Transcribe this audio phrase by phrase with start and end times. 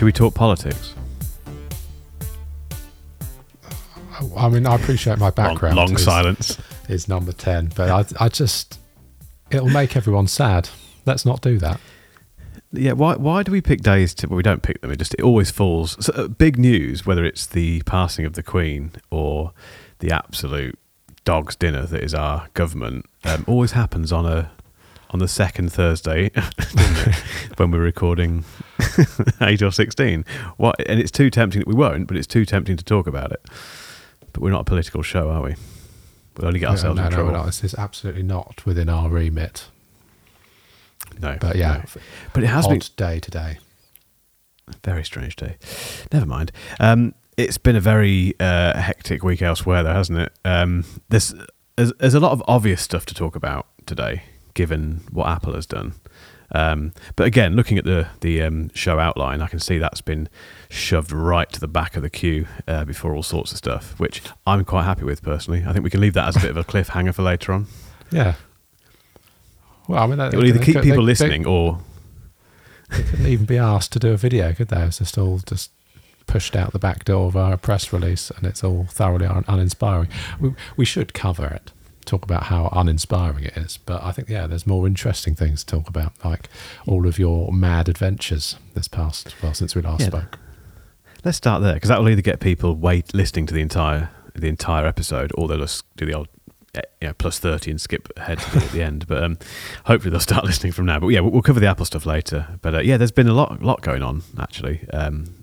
[0.00, 0.94] Should we talk politics?
[4.34, 5.76] I mean, I appreciate my background.
[5.76, 6.58] Long, long is, silence.
[6.88, 8.80] is number ten, but I, I just
[9.50, 10.70] it'll make everyone sad.
[11.04, 11.78] Let's not do that.
[12.72, 14.26] Yeah, why why do we pick days to?
[14.26, 14.90] Well, we don't pick them.
[14.90, 16.02] It just it always falls.
[16.02, 19.52] So, uh, big news, whether it's the passing of the Queen or
[19.98, 20.78] the absolute
[21.26, 24.50] dog's dinner that is our government, um, always happens on a
[25.10, 26.30] on the second Thursday
[27.56, 28.44] when we're recording
[29.40, 30.24] eight or sixteen.
[30.56, 30.76] What?
[30.88, 33.44] And it's too tempting that we won't, but it's too tempting to talk about it.
[34.32, 35.54] But we're not a political show, are we?
[36.36, 37.32] We'll only get ourselves no, in no, trouble.
[37.32, 39.66] no, this is absolutely not within our remit.
[41.20, 42.00] No, But yeah, no.
[42.32, 43.58] but it has been day today.
[44.84, 45.56] Very strange day.
[46.12, 46.52] Never mind.
[46.78, 50.32] Um, it's been a very uh, hectic week elsewhere, though, hasn't it?
[50.44, 51.34] Um, there's,
[51.76, 54.22] there's there's a lot of obvious stuff to talk about today,
[54.54, 55.94] given what Apple has done.
[56.52, 60.28] Um, but again, looking at the the um, show outline, I can see that's been
[60.68, 64.20] shoved right to the back of the queue uh, before all sorts of stuff, which
[64.46, 65.64] I'm quite happy with personally.
[65.66, 67.66] I think we can leave that as a bit of a cliffhanger for later on.
[68.10, 68.34] Yeah.
[69.86, 71.80] Well, I mean, It will either keep people listening or
[72.90, 74.82] They couldn't even be asked to do a video, could they?
[74.82, 75.70] It's just all just
[76.26, 80.08] pushed out the back door via a press release, and it's all thoroughly un- uninspiring.
[80.40, 81.72] We, we should cover it,
[82.10, 83.78] talk about how uninspiring it is.
[83.78, 86.48] But I think, yeah, there's more interesting things to talk about, like
[86.86, 90.06] all of your mad adventures this past, well, since we last Yeah.
[90.08, 90.38] spoke.
[91.24, 94.48] Let's start there because that will either get people wait listening to the entire the
[94.48, 96.28] entire episode, or they'll just do the old
[96.74, 99.06] eh, you know, plus thirty and skip ahead to the, at the end.
[99.06, 99.38] But um,
[99.84, 100.98] hopefully they'll start listening from now.
[100.98, 102.58] But yeah, we'll, we'll cover the Apple stuff later.
[102.62, 105.34] But uh, yeah, there's been a lot lot going on actually um,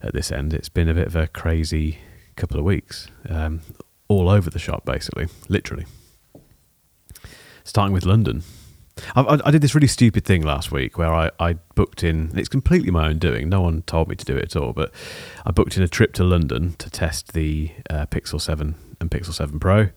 [0.00, 0.54] at this end.
[0.54, 1.98] It's been a bit of a crazy
[2.36, 3.60] couple of weeks, um,
[4.08, 5.86] all over the shop basically, literally.
[7.64, 8.42] Starting with London.
[9.14, 12.48] I, I, did this really stupid thing last week where I, I booked in, it's
[12.48, 13.48] completely my own doing.
[13.48, 14.92] No one told me to do it at all, but
[15.46, 19.32] I booked in a trip to London to test the uh, Pixel 7 and Pixel
[19.32, 19.90] 7 Pro.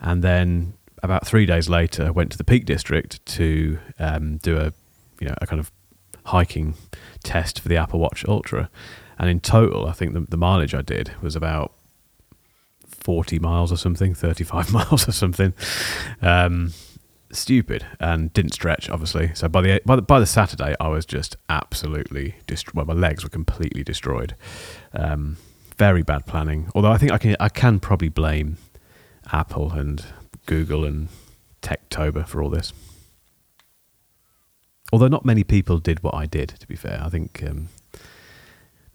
[0.00, 4.72] And then about three days later, went to the Peak District to um, do a,
[5.20, 5.72] you know, a kind of
[6.26, 6.74] hiking
[7.22, 8.70] test for the Apple Watch Ultra.
[9.18, 11.72] And in total, I think the, the mileage I did was about
[13.04, 15.52] 40 miles or something, 35 miles or something.
[16.22, 16.72] Um,
[17.30, 19.32] stupid and didn't stretch obviously.
[19.34, 22.94] So by the by the, by the saturday i was just absolutely dist- well my
[22.94, 24.34] legs were completely destroyed.
[24.92, 25.36] Um,
[25.76, 26.70] very bad planning.
[26.74, 28.58] Although i think i can i can probably blame
[29.32, 30.04] apple and
[30.46, 31.08] google and
[31.62, 32.72] techtober for all this.
[34.92, 37.00] Although not many people did what i did to be fair.
[37.02, 37.68] I think um,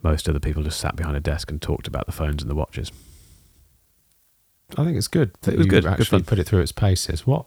[0.02, 2.56] most other people just sat behind a desk and talked about the phones and the
[2.56, 2.92] watches
[4.78, 6.24] I think it's good that It was you good, good actually fun.
[6.26, 7.26] put it through its paces.
[7.26, 7.46] What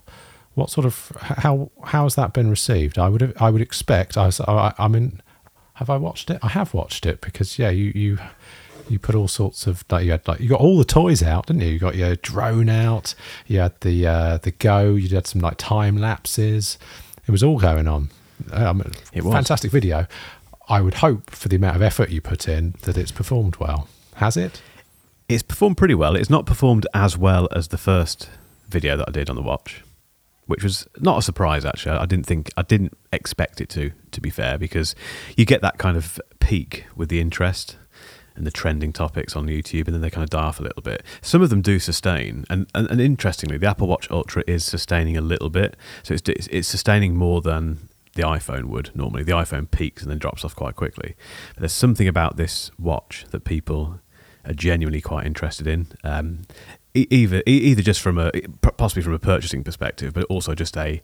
[0.54, 2.98] what sort of how how has that been received?
[2.98, 4.16] I would have, I would expect.
[4.18, 5.20] I was, I, I mean,
[5.74, 6.38] have I watched it?
[6.42, 8.18] I have watched it because yeah, you you
[8.88, 11.46] you put all sorts of like you had like you got all the toys out,
[11.46, 11.68] didn't you?
[11.68, 13.14] You got your drone out.
[13.46, 14.94] You had the uh, the go.
[14.94, 16.76] You had some like time lapses.
[17.26, 18.10] It was all going on.
[18.52, 19.32] Um, It was.
[19.32, 20.06] fantastic video.
[20.68, 23.88] I would hope for the amount of effort you put in that it's performed well.
[24.14, 24.60] Has it?
[25.32, 26.15] It's performed pretty well.
[26.15, 28.28] It's not performed as well as the first
[28.69, 29.82] video that I did on the watch,
[30.47, 31.97] which was not a surprise actually.
[31.97, 34.94] I didn't think I didn't expect it to to be fair because
[35.37, 37.78] you get that kind of peak with the interest
[38.34, 40.82] and the trending topics on YouTube and then they kind of die off a little
[40.82, 41.03] bit.
[41.22, 45.16] Some of them do sustain and and, and interestingly the Apple Watch Ultra is sustaining
[45.16, 45.76] a little bit.
[46.03, 49.22] So it's it's, it's sustaining more than the iPhone would normally.
[49.22, 51.14] The iPhone peaks and then drops off quite quickly.
[51.54, 54.00] But there's something about this watch that people
[54.44, 55.86] are genuinely quite interested in.
[56.04, 56.42] Um,
[56.94, 58.30] either either just from a
[58.76, 61.03] possibly from a purchasing perspective, but also just a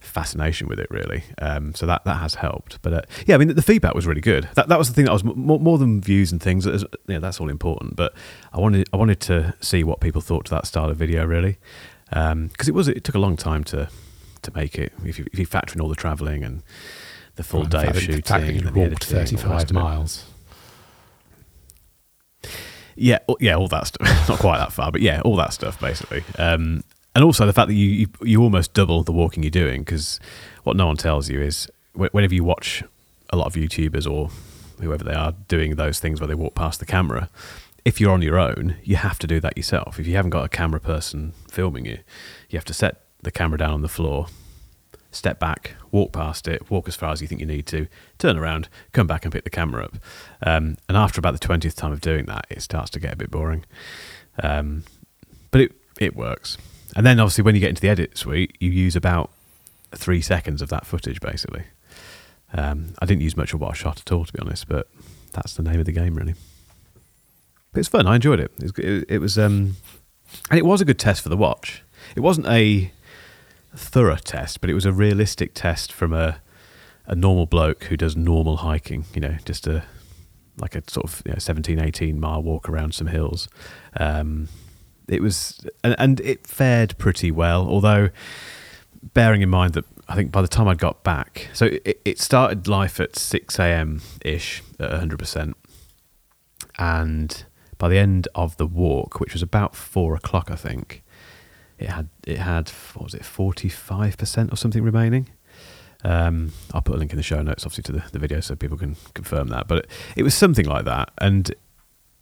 [0.00, 1.24] fascination with it really.
[1.40, 2.80] Um, so that that has helped.
[2.82, 4.48] But uh, yeah, I mean the, feedback was really good.
[4.54, 6.64] That that was the thing that was m- more, more than views and things.
[6.64, 7.96] That is, you know, that's all important.
[7.96, 8.14] But
[8.52, 11.58] I wanted I wanted to see what people thought to that style of video really,
[12.08, 13.88] because it was it took a long time to
[14.42, 14.92] to make it.
[15.04, 16.62] If you, if you factor in all the travelling and
[17.36, 19.54] the full Well, day of shooting, the fact that you and walked editing, all the
[19.54, 20.24] rest 35 miles.
[22.98, 24.06] Yeah, yeah, all that stuff.
[24.28, 26.24] Not quite that far, but yeah, all that stuff basically.
[26.38, 26.82] Um,
[27.14, 30.20] and also the fact that you, you you almost double the walking you're doing because
[30.64, 32.84] what no one tells you is whenever you watch
[33.30, 34.30] a lot of YouTubers or
[34.80, 37.28] whoever they are doing those things where they walk past the camera,
[37.84, 39.98] if you're on your own, you have to do that yourself.
[39.98, 41.98] If you haven't got a camera person filming you,
[42.50, 44.26] you have to set the camera down on the floor,
[45.10, 47.86] step back, walk past it, walk as far as you think you need to,
[48.18, 49.96] turn around, come back and pick the camera up.
[50.42, 53.16] Um, and after about the twentieth time of doing that, it starts to get a
[53.16, 53.64] bit boring.
[54.42, 54.84] Um,
[55.50, 56.58] but it it works.
[56.96, 59.30] And then obviously when you get into the edit suite, you use about
[59.94, 61.64] three seconds of that footage basically.
[62.52, 64.88] Um, I didn't use much of what I shot at all, to be honest, but
[65.32, 66.34] that's the name of the game, really.
[67.72, 68.06] But it's fun.
[68.06, 68.52] I enjoyed it.
[68.58, 69.76] It was, it, it was um,
[70.50, 71.82] and it was a good test for the watch.
[72.16, 72.90] It wasn't a
[73.74, 76.40] thorough test, but it was a realistic test from a
[77.06, 79.04] a normal bloke who does normal hiking.
[79.14, 79.84] You know, just a
[80.60, 83.48] like a sort of you know, 17, 18 mile walk around some hills.
[83.96, 84.48] Um,
[85.08, 88.10] it was, and, and it fared pretty well, although
[89.14, 92.18] bearing in mind that I think by the time I got back, so it, it
[92.18, 94.02] started life at 6 a.m.
[94.24, 95.54] ish at 100%.
[96.78, 97.44] And
[97.78, 101.02] by the end of the walk, which was about four o'clock, I think,
[101.78, 105.28] it had, it had, what was it, 45% or something remaining.
[106.04, 108.54] Um, I'll put a link in the show notes, obviously, to the, the video so
[108.54, 109.68] people can confirm that.
[109.68, 111.10] But it, it was something like that.
[111.18, 111.54] And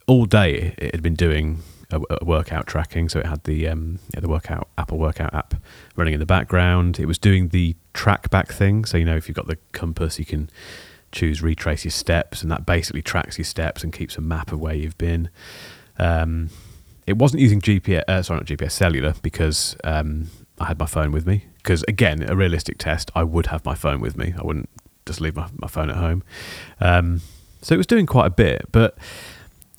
[0.06, 3.08] all day it had been doing a, a workout tracking.
[3.08, 5.54] So it had the um, yeah, the workout Apple Workout app
[5.94, 6.98] running in the background.
[6.98, 8.84] It was doing the track back thing.
[8.84, 10.50] So you know if you've got the compass, you can
[11.12, 14.60] choose retrace your steps, and that basically tracks your steps and keeps a map of
[14.60, 15.30] where you've been.
[15.98, 16.50] Um,
[17.06, 21.12] it wasn't using GPS, uh, sorry, not GPS, cellular, because um, I had my phone
[21.12, 21.46] with me.
[21.58, 24.34] Because again, a realistic test, I would have my phone with me.
[24.38, 24.68] I wouldn't
[25.06, 26.22] just leave my, my phone at home.
[26.80, 27.22] Um,
[27.62, 28.98] so it was doing quite a bit, but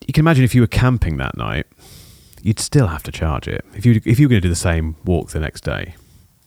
[0.06, 1.68] you can imagine if you were camping that night,
[2.42, 3.66] you'd still have to charge it.
[3.76, 5.96] If you if you're going to do the same walk the next day,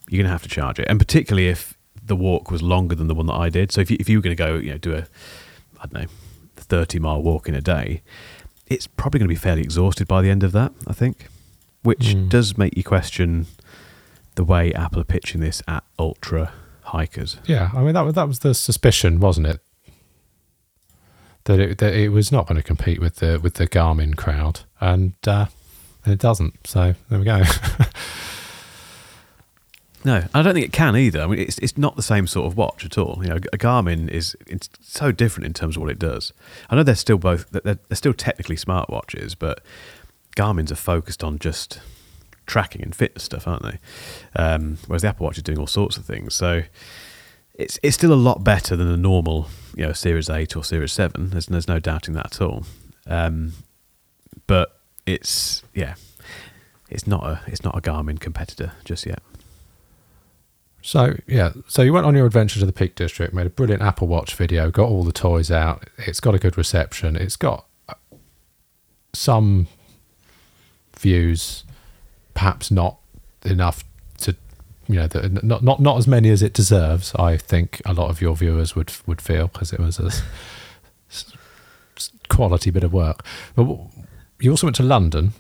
[0.09, 3.07] you're going to have to charge it, and particularly if the walk was longer than
[3.07, 3.71] the one that I did.
[3.71, 5.07] So if you, if you were going to go, you know, do a
[5.79, 6.07] I don't know,
[6.57, 8.03] thirty mile walk in a day,
[8.71, 10.73] it's probably going to be fairly exhausted by the end of that.
[10.87, 11.27] I think,
[11.83, 12.29] which mm.
[12.29, 13.47] does make you question
[14.37, 16.53] the way Apple are pitching this at ultra
[16.85, 17.37] hikers.
[17.45, 19.61] Yeah, I mean that was that was the suspicion, wasn't it?
[21.45, 24.61] That it that it was not going to compete with the with the Garmin crowd,
[24.81, 25.47] and uh,
[26.05, 26.67] and it doesn't.
[26.67, 27.43] So there we go.
[30.05, 31.21] no, I don't think it can either.
[31.21, 33.21] I mean, it's it's not the same sort of watch at all.
[33.23, 36.33] You know, a Garmin is it's so different in terms of what it does.
[36.71, 39.63] I know they're still both they're, they're still technically smart watches, but
[40.37, 41.81] Garmin's are focused on just
[42.47, 43.79] tracking and fitness stuff, aren't they?
[44.37, 46.35] Um, whereas the Apple Watch is doing all sorts of things.
[46.35, 46.63] So
[47.55, 50.93] it's it's still a lot better than a normal, you know, Series Eight or Series
[50.93, 51.31] Seven.
[51.31, 52.65] There's there's no doubting that at all.
[53.07, 53.53] Um,
[54.47, 55.95] but it's yeah,
[56.89, 59.23] it's not a it's not a Garmin competitor just yet.
[60.83, 63.83] So yeah, so you went on your adventure to the Peak District, made a brilliant
[63.83, 65.89] Apple Watch video, got all the toys out.
[65.99, 67.17] It's got a good reception.
[67.17, 67.95] It's got uh,
[69.13, 69.67] some
[70.99, 71.65] views,
[72.35, 72.99] perhaps not
[73.45, 73.85] enough
[74.19, 74.37] to,
[74.89, 77.15] you know, the, not not not as many as it deserves.
[77.15, 80.11] I think a lot of your viewers would would feel because it was a
[82.29, 83.25] quality bit of work.
[83.55, 83.67] But
[84.41, 85.35] you also went to London.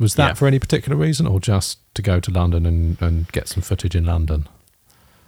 [0.00, 0.34] Was that yeah.
[0.34, 3.94] for any particular reason, or just to go to London and, and get some footage
[3.94, 4.48] in London?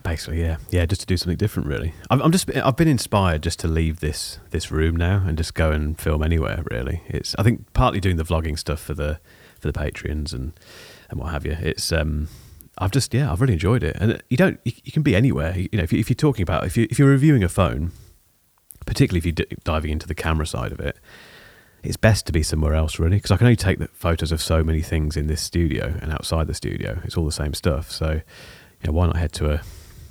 [0.02, 1.69] Basically, yeah, yeah, just to do something different.
[1.69, 5.36] Really, I'm, I'm, just I've been inspired just to leave this this room now and
[5.36, 6.64] just go and film anywhere.
[6.70, 9.20] Really, it's I think partly doing the vlogging stuff for the
[9.60, 10.54] for the Patreons and
[11.10, 11.56] and what have you.
[11.60, 12.28] It's um
[12.78, 15.56] I've just yeah I've really enjoyed it, and you don't you, you can be anywhere.
[15.56, 17.92] You know, if, you, if you're talking about if you if you're reviewing a phone,
[18.86, 20.96] particularly if you're diving into the camera side of it,
[21.82, 24.40] it's best to be somewhere else really because I can only take the photos of
[24.40, 27.00] so many things in this studio and outside the studio.
[27.05, 27.90] It's all the same stuff.
[27.90, 29.62] So, you know, why not head to a,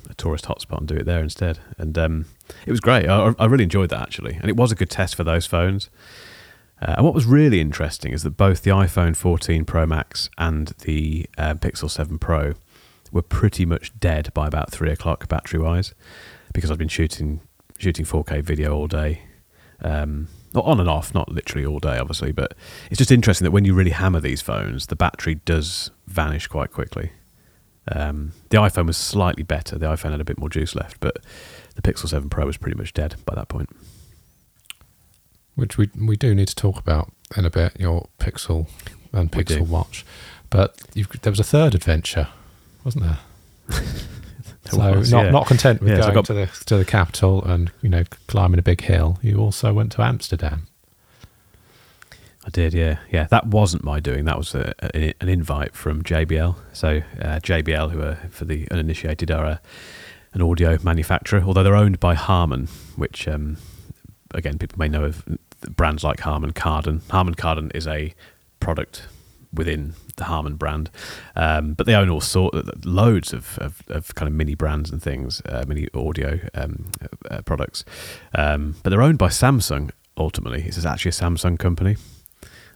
[0.10, 1.60] a tourist hotspot and do it there instead?
[1.78, 2.25] And um,
[2.66, 3.08] it was great.
[3.08, 5.90] I, I, really enjoyed that actually, and it was a good test for those phones.
[6.82, 10.70] Uh, and what was really interesting is that both the iPhone 14 Pro Max and
[10.80, 12.54] the uh, Pixel 7 Pro
[13.12, 15.94] were pretty much dead by about three o'clock battery wise
[16.54, 17.42] because I've been shooting
[17.78, 19.24] shooting 4K video all day.
[19.82, 22.53] Um, not on and off, not literally all day, obviously, but
[22.89, 26.72] it's just interesting that when you really hammer these phones, the battery does vanish quite
[26.72, 27.12] quickly.
[27.91, 29.77] Um, the iPhone was slightly better.
[29.77, 31.17] The iPhone had a bit more juice left, but
[31.75, 33.70] the Pixel 7 Pro was pretty much dead by that point.
[35.55, 38.67] Which we we do need to talk about in a bit, your Pixel
[39.12, 40.05] and Pixel Watch.
[40.50, 42.27] But there was a third adventure,
[42.84, 43.20] wasn't there?
[44.78, 45.32] so was, not yeah.
[45.32, 48.04] not content with yeah, going so got, to the to the capital and you know
[48.28, 50.68] climbing a big hill, you also went to Amsterdam.
[52.44, 53.25] I did, yeah, yeah.
[53.25, 54.25] That wasn't my doing.
[54.25, 56.56] That was a, a, an invite from JBL.
[56.74, 59.62] So uh, JBL, who are for the uninitiated, are a,
[60.34, 61.44] an audio manufacturer.
[61.44, 63.58] Although they're owned by Harman, which um,
[64.34, 65.24] again people may know of
[65.70, 67.01] brands like Harman Kardon.
[67.12, 68.13] Harman Kardon is a
[68.60, 69.04] product
[69.53, 70.89] within the Harman brand.
[71.36, 75.01] Um, but they own all sort, loads of, of, of, kind of mini brands and
[75.01, 76.91] things, uh, mini audio um,
[77.29, 77.84] uh, products.
[78.34, 79.91] Um, but they're owned by Samsung.
[80.17, 81.96] Ultimately, it's actually a Samsung company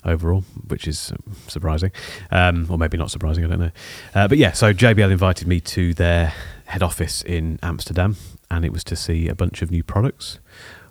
[0.05, 1.12] overall, which is
[1.48, 1.91] surprising,
[2.32, 3.44] um, or maybe not surprising.
[3.44, 3.72] I don't know.
[4.13, 6.34] Uh, but yeah, so JBL invited me to their
[6.65, 8.15] head office in Amsterdam,
[8.50, 10.39] and it was to see a bunch of new products,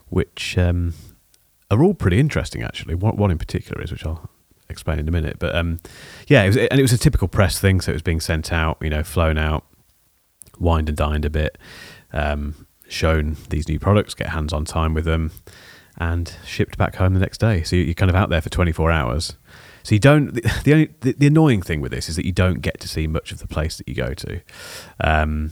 [0.09, 0.95] which um,
[1.71, 2.95] are all pretty interesting actually.
[2.95, 4.29] One in particular is, which I'll
[4.69, 5.39] explain in a minute.
[5.39, 5.81] But um,
[6.29, 7.81] yeah, it was, and it was a typical press thing.
[7.81, 9.65] So it was being sent out, you know, flown out,
[10.59, 11.59] wined and dined a bit,
[12.13, 15.33] um, shown these new products, get hands on time with them,
[15.99, 17.63] and shipped back home the next day.
[17.63, 19.37] So you're kind of out there for 24 hours.
[19.83, 20.35] So you don't.
[20.35, 22.89] The, the only the, the, annoying thing with this is that you don't get to
[22.89, 24.41] see much of the place that you go to.
[25.01, 25.51] Um,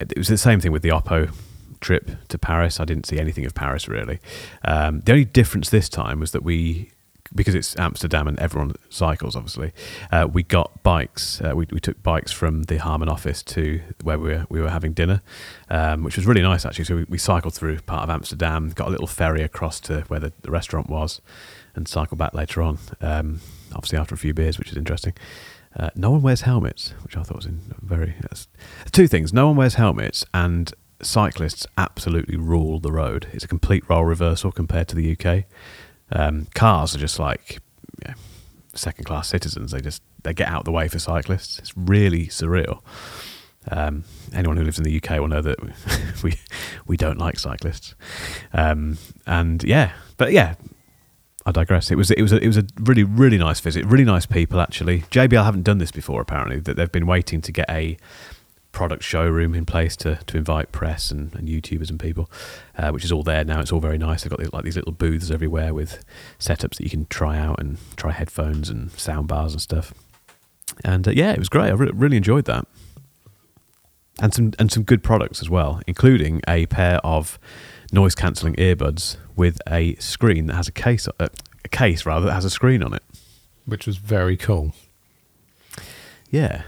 [0.00, 1.32] it was the same thing with the Oppo
[1.80, 2.80] trip to Paris.
[2.80, 4.20] I didn't see anything of Paris really.
[4.64, 6.90] Um, the only difference this time was that we
[7.34, 9.72] because it's Amsterdam and everyone cycles, obviously,
[10.12, 11.40] uh, we got bikes.
[11.40, 14.70] Uh, we, we took bikes from the Harman office to where we were, we were
[14.70, 15.20] having dinner,
[15.68, 16.84] um, which was really nice, actually.
[16.84, 20.20] So we, we, cycled through part of Amsterdam, got a little ferry across to where
[20.20, 21.20] the, the restaurant was,
[21.74, 23.40] and cycled back later on, um,
[23.74, 25.14] obviously after a few beers, which is interesting.
[25.76, 27.48] Uh, no one wears helmets, which I thought was
[27.82, 28.14] very.
[28.92, 30.72] two things no one wears helmets, and
[31.02, 33.26] cyclists absolutely rule the road.
[33.32, 35.44] It's a complete role reversal compared to the UK.
[36.12, 37.60] Um, cars are just like
[38.76, 39.72] second class citizens.
[39.72, 41.58] They just they get out of the way for cyclists.
[41.58, 42.80] It's really surreal.
[43.70, 45.58] Um, anyone who lives in the UK will know that
[46.22, 46.34] we
[46.86, 47.94] we don't like cyclists.
[48.52, 50.54] Um, and yeah, but yeah,
[51.46, 51.90] I digress.
[51.90, 53.84] It was it was a, it was a really really nice visit.
[53.86, 55.00] Really nice people actually.
[55.02, 56.60] JBL haven't done this before apparently.
[56.60, 57.96] That they've been waiting to get a
[58.74, 62.30] product showroom in place to, to invite press and, and YouTubers and people,
[62.76, 63.60] uh, which is all there now.
[63.60, 64.22] It's all very nice.
[64.22, 66.04] They've got like these little booths everywhere with
[66.38, 69.94] setups that you can try out and try headphones and sound bars and stuff.
[70.84, 71.68] And uh, yeah, it was great.
[71.68, 72.66] I re- really enjoyed that,
[74.20, 77.38] and some and some good products as well, including a pair of
[77.92, 81.28] noise cancelling earbuds with a screen that has a case uh,
[81.64, 83.02] a case rather that has a screen on it,
[83.66, 84.74] which was very cool.
[86.30, 86.62] Yeah,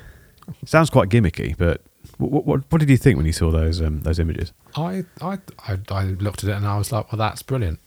[0.64, 1.80] sounds quite gimmicky, but
[2.18, 4.52] what, what, what did you think when you saw those um, those images?
[4.74, 7.80] I, I, I I looked at it and I was like, well, that's brilliant.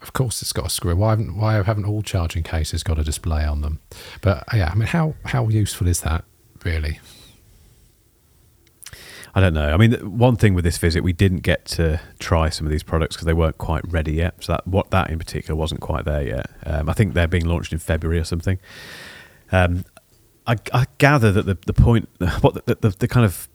[0.00, 0.94] Of course, it's got a screw.
[0.96, 3.80] Why haven't why haven't all charging cases got a display on them?
[4.22, 6.24] But yeah, I mean, how how useful is that
[6.64, 7.00] really?
[9.34, 9.72] I don't know.
[9.72, 12.82] I mean, one thing with this visit, we didn't get to try some of these
[12.82, 14.42] products because they weren't quite ready yet.
[14.42, 16.50] So that what that in particular wasn't quite there yet.
[16.64, 18.58] Um, I think they're being launched in February or something.
[19.52, 19.84] Um,
[20.46, 22.08] I, I, gather that the the point,
[22.40, 23.48] what the, the, the kind of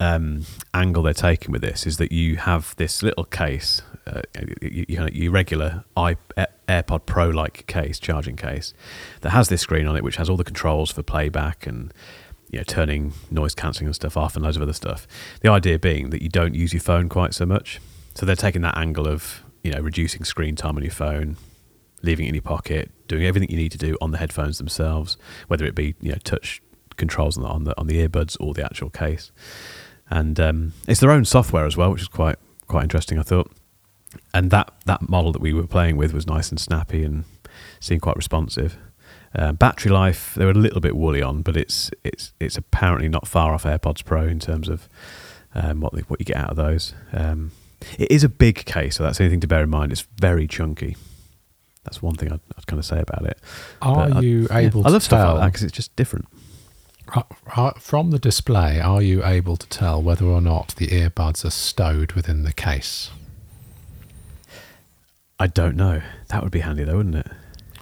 [0.00, 4.22] um, angle they're taking with this is that you have this little case, uh,
[4.62, 8.74] you, know, your regular AirPod Pro like case, charging case,
[9.22, 11.92] that has this screen on it, which has all the controls for playback and
[12.50, 15.06] you know, turning noise cancelling and stuff off and loads of other stuff.
[15.40, 17.80] The idea being that you don't use your phone quite so much.
[18.14, 21.36] So they're taking that angle of you know reducing screen time on your phone,
[22.02, 25.18] leaving it in your pocket, doing everything you need to do on the headphones themselves,
[25.48, 26.62] whether it be you know touch
[26.96, 29.30] controls on the on the, on the earbuds or the actual case
[30.10, 32.36] and um, it's their own software as well, which is quite
[32.66, 33.18] quite interesting.
[33.18, 33.50] I thought,
[34.32, 37.24] and that that model that we were playing with was nice and snappy and
[37.80, 38.76] seemed quite responsive.
[39.34, 43.08] Uh, battery life they were a little bit woolly on, but it's it's it's apparently
[43.08, 44.88] not far off AirPods Pro in terms of
[45.54, 46.94] um, what what you get out of those.
[47.12, 47.52] Um,
[47.98, 49.92] it is a big case, so that's anything to bear in mind.
[49.92, 50.96] It's very chunky.
[51.84, 53.38] That's one thing I'd, I'd kind of say about it.
[53.80, 54.80] Are but you I, able?
[54.80, 56.26] Yeah, I love stuff like that because it's just different.
[57.78, 62.12] From the display, are you able to tell whether or not the earbuds are stowed
[62.12, 63.10] within the case?
[65.38, 66.02] I don't know.
[66.28, 67.28] That would be handy, though, wouldn't it?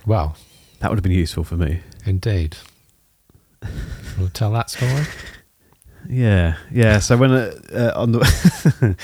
[0.07, 0.37] Well,
[0.79, 1.81] that would have been useful for me.
[2.05, 2.57] Indeed.
[4.19, 5.05] Will tell that story?
[6.09, 7.01] Yeah, yeah.
[7.01, 8.97] So when uh, uh, on the,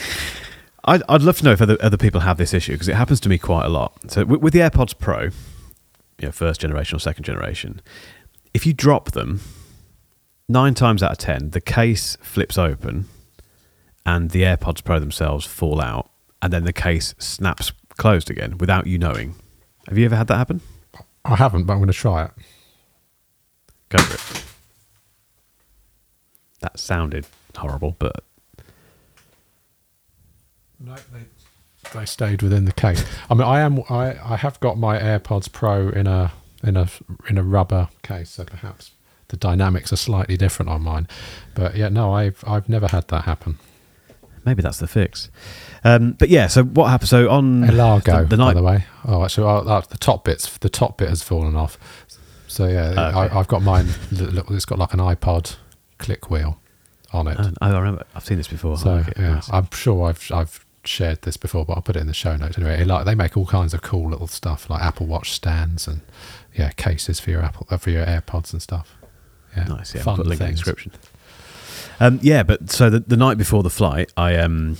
[0.84, 3.18] I'd I'd love to know if other other people have this issue because it happens
[3.20, 3.92] to me quite a lot.
[4.08, 5.30] So with, with the AirPods Pro, you
[6.20, 7.80] know, first generation or second generation,
[8.54, 9.40] if you drop them
[10.52, 13.06] nine times out of ten, the case flips open
[14.04, 18.86] and the AirPods Pro themselves fall out, and then the case snaps closed again without
[18.86, 19.34] you knowing.
[19.88, 20.60] Have you ever had that happen?
[21.24, 22.30] I haven't, but I'm going to try it.
[23.88, 24.44] Go for it.
[26.60, 28.24] That sounded horrible, but.
[30.78, 33.04] No, they, they stayed within the case.
[33.30, 33.80] I mean, I am.
[33.88, 36.32] I, I have got my AirPods Pro in a
[36.62, 36.88] in a
[37.28, 38.92] in a rubber case, so perhaps
[39.32, 41.08] the dynamics are slightly different on mine.
[41.54, 43.58] But yeah, no, I've I've never had that happen.
[44.44, 45.30] Maybe that's the fix.
[45.84, 47.08] Um, but yeah, so what happened?
[47.08, 48.84] So on Elago, the, the night, by the way.
[49.06, 51.78] Oh, actually, oh, uh, the top bits, the top bit has fallen off.
[52.46, 53.34] So yeah, oh, okay.
[53.34, 53.88] I, have got mine.
[54.10, 55.56] It's got like an iPod
[55.96, 56.60] click wheel
[57.12, 57.38] on it.
[57.40, 58.04] Oh, I remember.
[58.14, 58.76] I've seen this before.
[58.76, 59.50] So like yeah, nice.
[59.50, 62.58] I'm sure I've I've shared this before, but I'll put it in the show notes
[62.58, 62.84] anyway.
[62.84, 66.02] Like they make all kinds of cool little stuff, like Apple Watch stands and
[66.54, 68.96] yeah, cases for your Apple uh, for your AirPods and stuff.
[69.56, 69.64] Yeah.
[69.64, 69.94] Nice.
[69.94, 70.02] Yeah.
[70.02, 70.92] Fun put a link in the description.
[72.00, 74.76] Um, yeah, but so the, the night before the flight, I um,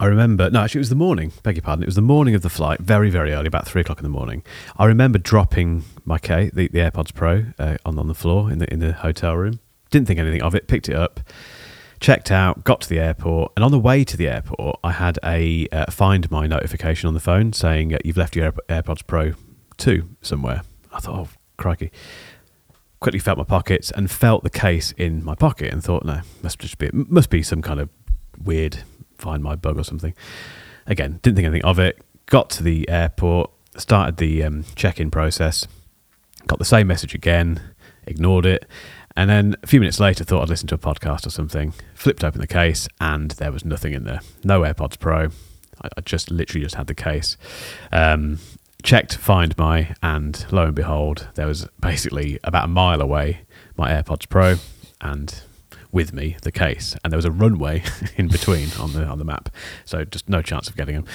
[0.00, 1.82] I remember, no, actually, it was the morning, beg your pardon.
[1.82, 4.08] It was the morning of the flight, very, very early, about three o'clock in the
[4.08, 4.44] morning.
[4.78, 8.58] I remember dropping my K, the, the AirPods Pro, uh, on, on the floor in
[8.58, 9.58] the, in the hotel room.
[9.90, 11.18] Didn't think anything of it, picked it up,
[11.98, 13.50] checked out, got to the airport.
[13.56, 17.14] And on the way to the airport, I had a uh, Find My notification on
[17.14, 19.32] the phone saying uh, you've left your Air- AirPods Pro
[19.78, 20.62] 2 somewhere.
[20.92, 21.90] I thought, oh, crikey.
[23.00, 26.58] Quickly felt my pockets and felt the case in my pocket and thought, no, must
[26.58, 27.88] just be, must be some kind of
[28.42, 28.78] weird
[29.18, 30.14] find my bug or something.
[30.86, 32.00] Again, didn't think anything of it.
[32.26, 35.66] Got to the airport, started the um, check-in process,
[36.46, 37.60] got the same message again,
[38.06, 38.66] ignored it,
[39.18, 41.74] and then a few minutes later thought I'd listen to a podcast or something.
[41.94, 44.20] Flipped open the case and there was nothing in there.
[44.44, 45.30] No AirPods Pro.
[45.80, 47.36] I, just literally just had the case.
[47.90, 48.38] Um,
[48.82, 53.40] checked Find My, and lo and behold, there was basically about a mile away
[53.76, 54.56] my AirPods Pro,
[55.00, 55.42] and
[55.90, 57.82] with me the case, and there was a runway
[58.16, 59.48] in between on the on the map,
[59.84, 61.06] so just no chance of getting them.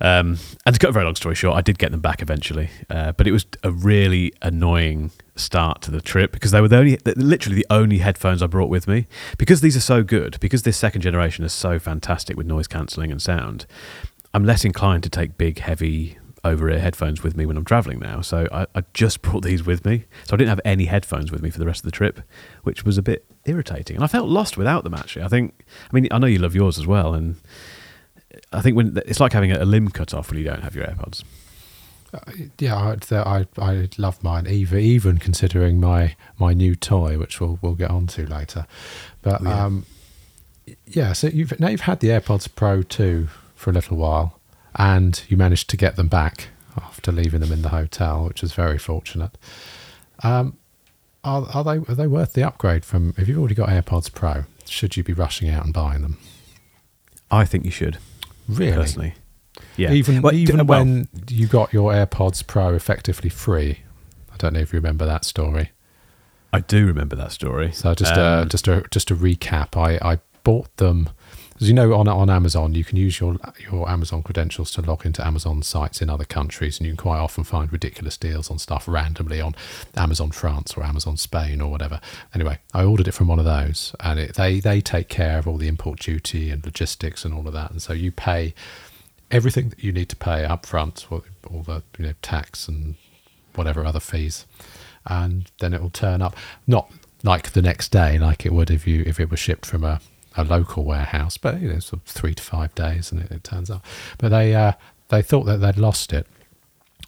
[0.00, 2.70] Um, and to cut a very long story short, I did get them back eventually,
[2.88, 6.76] uh, but it was a really annoying start to the trip because they were the
[6.76, 9.06] only, literally the only headphones I brought with me.
[9.38, 13.10] Because these are so good, because this second generation is so fantastic with noise cancelling
[13.10, 13.66] and sound.
[14.34, 18.00] I'm less inclined to take big, heavy over ear headphones with me when I'm traveling
[18.00, 18.20] now.
[18.20, 20.04] So I, I, just brought these with me.
[20.24, 22.20] So I didn't have any headphones with me for the rest of the trip,
[22.64, 23.96] which was a bit irritating.
[23.96, 25.24] And I felt lost without them, actually.
[25.24, 27.14] I think, I mean, I know you love yours as well.
[27.14, 27.36] And
[28.52, 30.86] I think when it's like having a limb cut off when you don't have your
[30.86, 31.22] AirPods.
[32.14, 32.18] Uh,
[32.58, 37.58] yeah, I, I, I love mine, even even considering my my new toy, which we'll
[37.62, 38.66] we'll get on to later.
[39.22, 39.64] But oh, yeah.
[39.64, 39.86] um,
[40.86, 44.38] yeah, so you've now you've had the AirPods Pro two for a little while
[44.76, 48.52] and you managed to get them back after leaving them in the hotel, which was
[48.52, 49.36] very fortunate.
[50.22, 50.56] Um,
[51.24, 53.14] are, are they are they worth the upgrade from?
[53.16, 56.18] If you've already got AirPods Pro, should you be rushing out and buying them?
[57.30, 57.98] I think you should.
[58.48, 59.14] Really, personally,
[59.76, 59.92] yeah.
[59.92, 63.80] Even well, even well, when you got your AirPods Pro effectively free,
[64.32, 65.70] I don't know if you remember that story.
[66.52, 67.72] I do remember that story.
[67.72, 69.76] So just uh, um, just a just a recap.
[69.76, 71.10] I I bought them
[71.62, 73.36] as you know, on on Amazon, you can use your
[73.70, 77.20] your Amazon credentials to log into Amazon sites in other countries, and you can quite
[77.20, 79.54] often find ridiculous deals on stuff randomly on
[79.96, 82.00] Amazon France or Amazon Spain or whatever.
[82.34, 85.46] Anyway, I ordered it from one of those, and it, they they take care of
[85.46, 88.54] all the import duty and logistics and all of that, and so you pay
[89.30, 92.96] everything that you need to pay up front, all, all the you know tax and
[93.54, 94.46] whatever other fees,
[95.06, 96.90] and then it will turn up not
[97.22, 100.00] like the next day, like it would if you if it was shipped from a
[100.36, 103.44] a local warehouse, but you know, sort of three to five days, and it, it
[103.44, 103.84] turns up.
[104.18, 104.72] But they uh,
[105.08, 106.26] they thought that they'd lost it,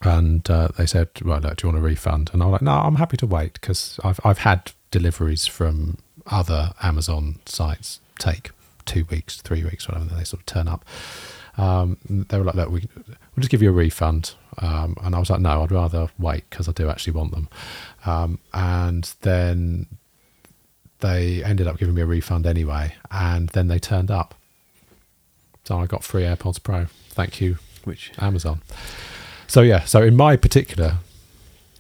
[0.02, 2.72] and uh, they said, "Well, look, do you want a refund?" And I'm like, "No,
[2.72, 8.50] I'm happy to wait because I've I've had deliveries from other Amazon sites take
[8.84, 10.08] two weeks, three weeks, whatever.
[10.08, 10.84] And they sort of turn up.
[11.56, 15.18] Um, they were like, "Look, we, we'll just give you a refund." Um, and I
[15.18, 17.48] was like, "No, I'd rather wait because I do actually want them."
[18.06, 19.86] Um, and then
[21.00, 24.34] they ended up giving me a refund anyway, and then they turned up.
[25.64, 26.86] So I got free AirPods Pro.
[27.08, 28.62] Thank you, which Amazon.
[29.46, 30.98] So yeah, so in my particular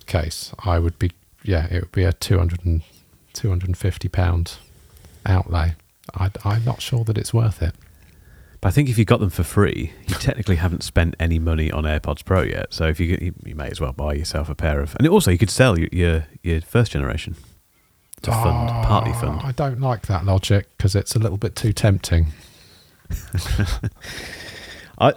[0.06, 2.82] case, I would be yeah, it would be a 200 and,
[3.34, 4.58] 250 pound
[5.26, 5.74] outlay.
[6.14, 7.74] I, I'm not sure that it's worth it.
[8.60, 11.70] But I think if you got them for free, you technically haven't spent any money
[11.70, 12.72] on AirPods Pro yet.
[12.72, 15.30] So if you you, you may as well buy yourself a pair of, and also
[15.30, 17.36] you could sell your your, your first generation
[18.24, 19.40] to fund, oh, partly ah, fund.
[19.42, 22.26] I don't like that logic because it's a little bit too tempting.
[24.98, 25.14] I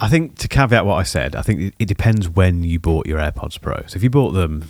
[0.00, 3.18] I think to caveat what I said, I think it depends when you bought your
[3.18, 3.82] AirPods Pro.
[3.86, 4.68] So if you bought them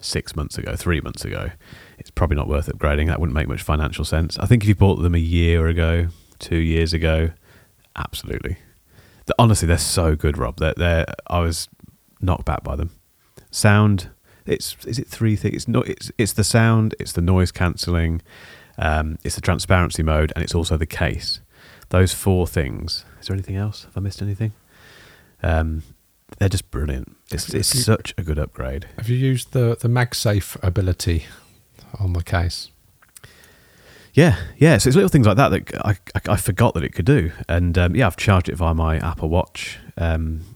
[0.00, 1.50] six months ago, three months ago,
[1.98, 3.08] it's probably not worth upgrading.
[3.08, 4.38] That wouldn't make much financial sense.
[4.38, 7.30] I think if you bought them a year ago, two years ago,
[7.96, 8.58] absolutely.
[9.26, 10.58] The, honestly, they're so good, Rob.
[10.58, 11.68] They're, they're, I was
[12.20, 12.90] knocked back by them.
[13.50, 14.10] Sound
[14.46, 15.54] it's is it three things?
[15.54, 15.88] It's not.
[15.88, 16.94] It's it's the sound.
[16.98, 18.22] It's the noise cancelling.
[18.76, 21.40] Um, it's the transparency mode, and it's also the case.
[21.90, 23.04] Those four things.
[23.20, 23.84] Is there anything else?
[23.84, 24.52] Have I missed anything?
[25.42, 25.82] Um,
[26.38, 27.16] they're just brilliant.
[27.30, 28.86] It's it's you, such a good upgrade.
[28.98, 31.26] Have you used the the MagSafe ability
[31.98, 32.70] on the case?
[34.12, 34.78] Yeah, yeah.
[34.78, 37.32] So it's little things like that that I, I, I forgot that it could do,
[37.48, 39.78] and um, yeah, I've charged it via my Apple Watch.
[39.96, 40.53] Um,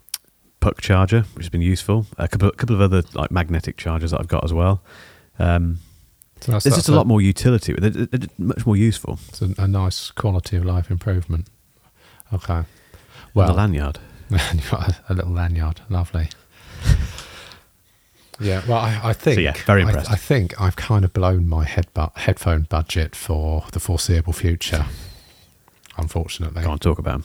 [0.61, 2.07] puck charger, which has been useful.
[2.19, 4.83] A couple, a couple of other like magnetic chargers that I've got as well.
[5.39, 5.79] Um,
[6.41, 7.73] so there's just a, a lot more utility.
[7.73, 9.19] They're, they're much more useful.
[9.29, 11.49] It's a, a, nice quality of life improvement.
[12.33, 12.63] Okay.
[13.35, 13.99] Well, and the lanyard.
[14.31, 15.81] you've got a, a, little lanyard.
[15.89, 16.29] Lovely.
[18.41, 18.63] yeah.
[18.69, 19.37] Well, I, I think.
[19.37, 20.11] So yeah, very impressed.
[20.11, 24.33] I, I, think I've kind of blown my head bu- headphone budget for the foreseeable
[24.33, 24.87] future.
[25.97, 26.63] Unfortunately.
[26.63, 27.25] Can't talk about them.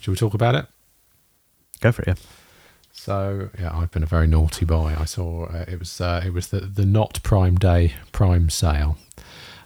[0.00, 0.66] Shall we talk about it?
[1.80, 2.08] Go for it.
[2.08, 2.14] Yeah.
[3.04, 4.94] So yeah, I've been a very naughty boy.
[4.96, 8.96] I saw uh, it was uh, it was the the not Prime Day Prime sale,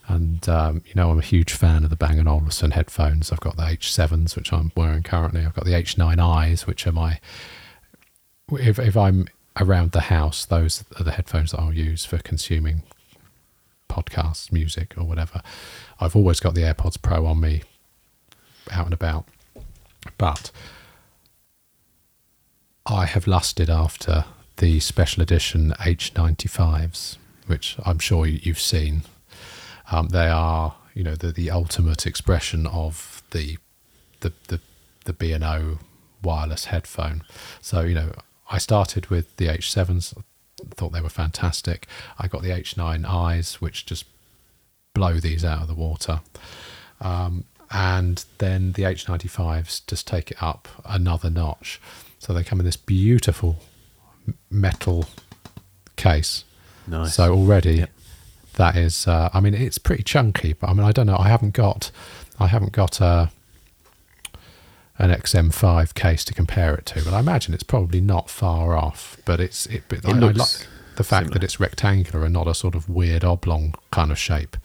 [0.08, 3.30] and um, you know I'm a huge fan of the Bang Olufsen headphones.
[3.30, 5.44] I've got the H7s, which I'm wearing currently.
[5.44, 7.20] I've got the H9Is, which are my
[8.52, 9.28] if if I'm
[9.60, 12.84] around the house, those are the headphones that I'll use for consuming
[13.90, 15.42] podcasts, music, or whatever.
[16.00, 17.64] I've always got the AirPods Pro on me,
[18.72, 19.26] out and about,
[20.16, 20.50] but
[22.86, 24.24] I have lusted after
[24.58, 29.02] the special edition H95s, which I'm sure you've seen.
[29.90, 33.58] Um, they are, you know, the, the ultimate expression of the
[34.20, 34.60] the the
[35.04, 35.78] the B and O
[36.22, 37.22] wireless headphone.
[37.60, 38.12] So you know,
[38.50, 40.16] I started with the H7s,
[40.70, 41.86] thought they were fantastic.
[42.18, 44.04] I got the H9Is, which just
[44.94, 46.20] blow these out of the water.
[47.00, 51.80] Um, and then the H95s just take it up another notch.
[52.18, 53.56] So they come in this beautiful
[54.50, 55.06] metal
[55.96, 56.44] case.
[56.86, 57.14] Nice.
[57.14, 57.90] So already Yep.
[58.54, 61.16] that is, uh, I mean, it's pretty chunky, but I mean, I don't know.
[61.18, 61.90] I haven't got,
[62.38, 63.30] I haven't got a,
[64.98, 69.18] an XM5 case to compare it to, but I imagine it's probably not far off.
[69.24, 71.34] But it's, it, but I, I looks like the fact similar.
[71.34, 74.56] that it's rectangular and not a sort of weird oblong kind of shape.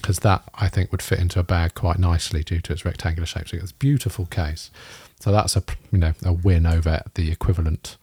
[0.00, 3.26] Because that I think would fit into a bag quite nicely due to its rectangular
[3.26, 3.48] shape.
[3.48, 4.70] So it's a beautiful case.
[5.24, 7.96] So that's a you know a win over the equivalent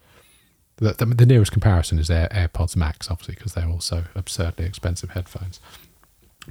[0.78, 5.12] the, the, the nearest comparison is Air, AirPods Max, obviously, because they're also absurdly expensive
[5.12, 5.60] headphones.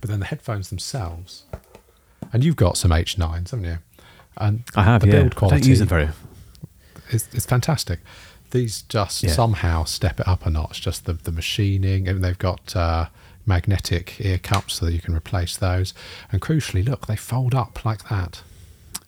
[0.01, 1.43] But then the headphones themselves,
[2.33, 3.79] and you've got some H9s, haven't you?
[4.37, 5.01] And I have.
[5.01, 5.13] the yeah.
[5.15, 6.09] build I quality don't use them very.
[7.11, 7.99] is, is fantastic.
[8.53, 9.33] These just Yeah.
[9.33, 10.81] somehow step it up a notch.
[10.81, 13.07] Just the, the machining, and they've got uh,
[13.45, 15.95] magnetic ear cups so that you can replace those.
[16.31, 18.43] And crucially, look, they fold up like that.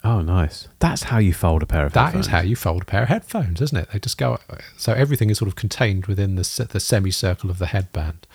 [0.04, 0.66] Oh, nice.
[0.80, 2.26] That's how you fold a pair of That headphones.
[2.26, 3.90] is how you fold a pair of headphones, isn't it?
[3.92, 4.38] They just go
[4.76, 8.26] so everything is sort of contained within the the semicircle of the headband.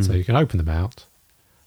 [0.00, 1.04] So you can open them out.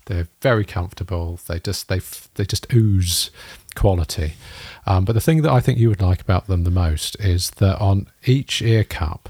[0.05, 1.39] They're very comfortable.
[1.47, 1.99] They just they
[2.35, 3.29] they just ooze
[3.75, 4.33] quality.
[4.87, 7.51] Um, but the thing that I think you would like about them the most is
[7.51, 9.29] that on each ear cup,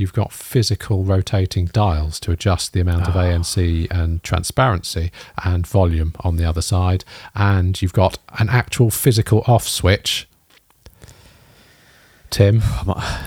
[0.00, 5.12] you've got physical rotating dials to adjust the amount of ANC and transparency
[5.44, 10.26] and volume on the other side, and you've got an actual physical off switch.
[12.30, 12.62] Tim.
[12.64, 13.20] I might,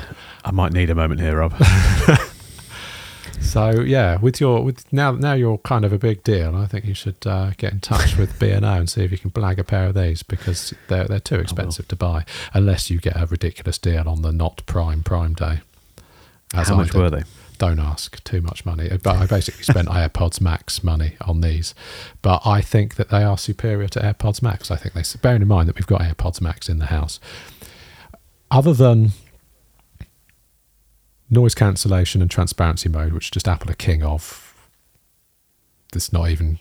[0.46, 1.54] I might need a moment here, Rob.
[3.44, 6.56] So yeah, with your with now now you're kind of a big deal.
[6.56, 9.12] I think you should uh, get in touch with B and O and see if
[9.12, 12.90] you can blag a pair of these because they're they're too expensive to buy unless
[12.90, 15.60] you get a ridiculous deal on the not prime prime day.
[16.54, 17.02] As How I much did.
[17.02, 17.24] were they?
[17.58, 18.24] Don't ask.
[18.24, 18.90] Too much money.
[19.02, 21.74] But I basically spent AirPods Max money on these.
[22.22, 24.70] But I think that they are superior to AirPods Max.
[24.72, 25.04] I think they.
[25.22, 27.20] Bearing in mind that we've got AirPods Max in the house,
[28.52, 29.12] other than
[31.30, 34.54] noise cancellation and transparency mode, which just Apple are king of.
[35.92, 36.60] There's not even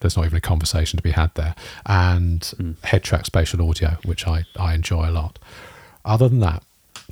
[0.00, 1.54] there's not even a conversation to be had there,
[1.86, 5.38] and head track spatial audio, which I I enjoy a lot.
[6.04, 6.64] Other than that,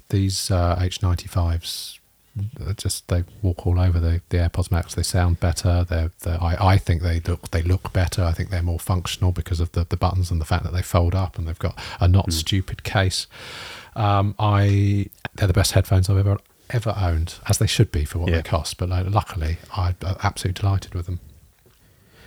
[0.08, 1.99] these uh, H95s are
[2.76, 4.94] just they walk all over the, the AirPods Max.
[4.94, 5.84] They sound better.
[5.88, 8.22] They're, they're I, I think they look they look better.
[8.22, 10.82] I think they're more functional because of the, the buttons and the fact that they
[10.82, 13.26] fold up and they've got a not stupid case.
[13.96, 16.38] Um, I they're the best headphones I've ever
[16.70, 18.36] ever owned, as they should be for what Yeah.
[18.36, 18.78] they cost.
[18.78, 21.18] But like, luckily, I'm absolutely delighted with them.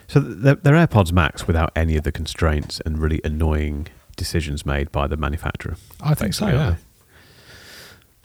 [0.10, 3.88] So they're, they're AirPods Max without any of the constraints and really annoying
[4.18, 5.78] decisions made by the manufacturer.
[6.02, 6.48] I think so.
[6.50, 6.76] Yeah.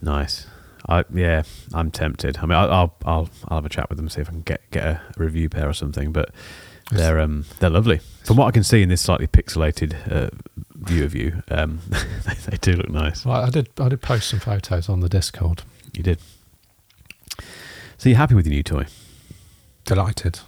[0.03, 0.47] Nice.
[0.88, 2.38] I yeah, I'm tempted.
[2.38, 4.43] I mean, I'll, I'll I'll I'll have a chat with them see if I can
[4.43, 6.12] get get a review pair or something.
[6.12, 6.31] But
[6.91, 8.01] they're um they're lovely.
[8.25, 10.31] From what I can see in this slightly pixelated uh,
[10.75, 13.25] view of you, um, they, they do look nice.
[13.25, 15.62] Well, I did I did post some photos on the Discord.
[15.95, 16.21] You did.
[17.97, 18.87] So you're happy with your new toy?
[19.85, 20.41] Delighted.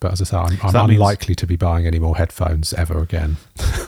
[0.00, 2.72] But as I say, I'm, I'm that means- unlikely to be buying any more headphones
[2.74, 3.36] ever again.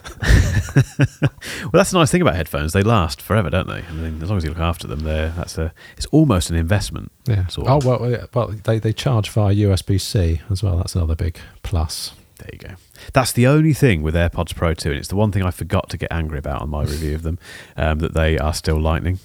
[1.63, 2.73] Well, that's the nice thing about headphones.
[2.73, 3.83] They last forever, don't they?
[3.83, 6.57] I mean, as long as you look after them, they're that's a it's almost an
[6.57, 7.11] investment.
[7.27, 7.47] Yeah.
[7.49, 10.77] Sort Oh well, yeah, well they they charge via USB C as well.
[10.79, 12.13] That's another big plus.
[12.39, 12.75] There you go.
[13.13, 15.91] That's the only thing with AirPods Pro 2, and it's the one thing I forgot
[15.91, 17.39] to get angry about on my review of them,
[17.77, 19.19] um, that they are still Lightning.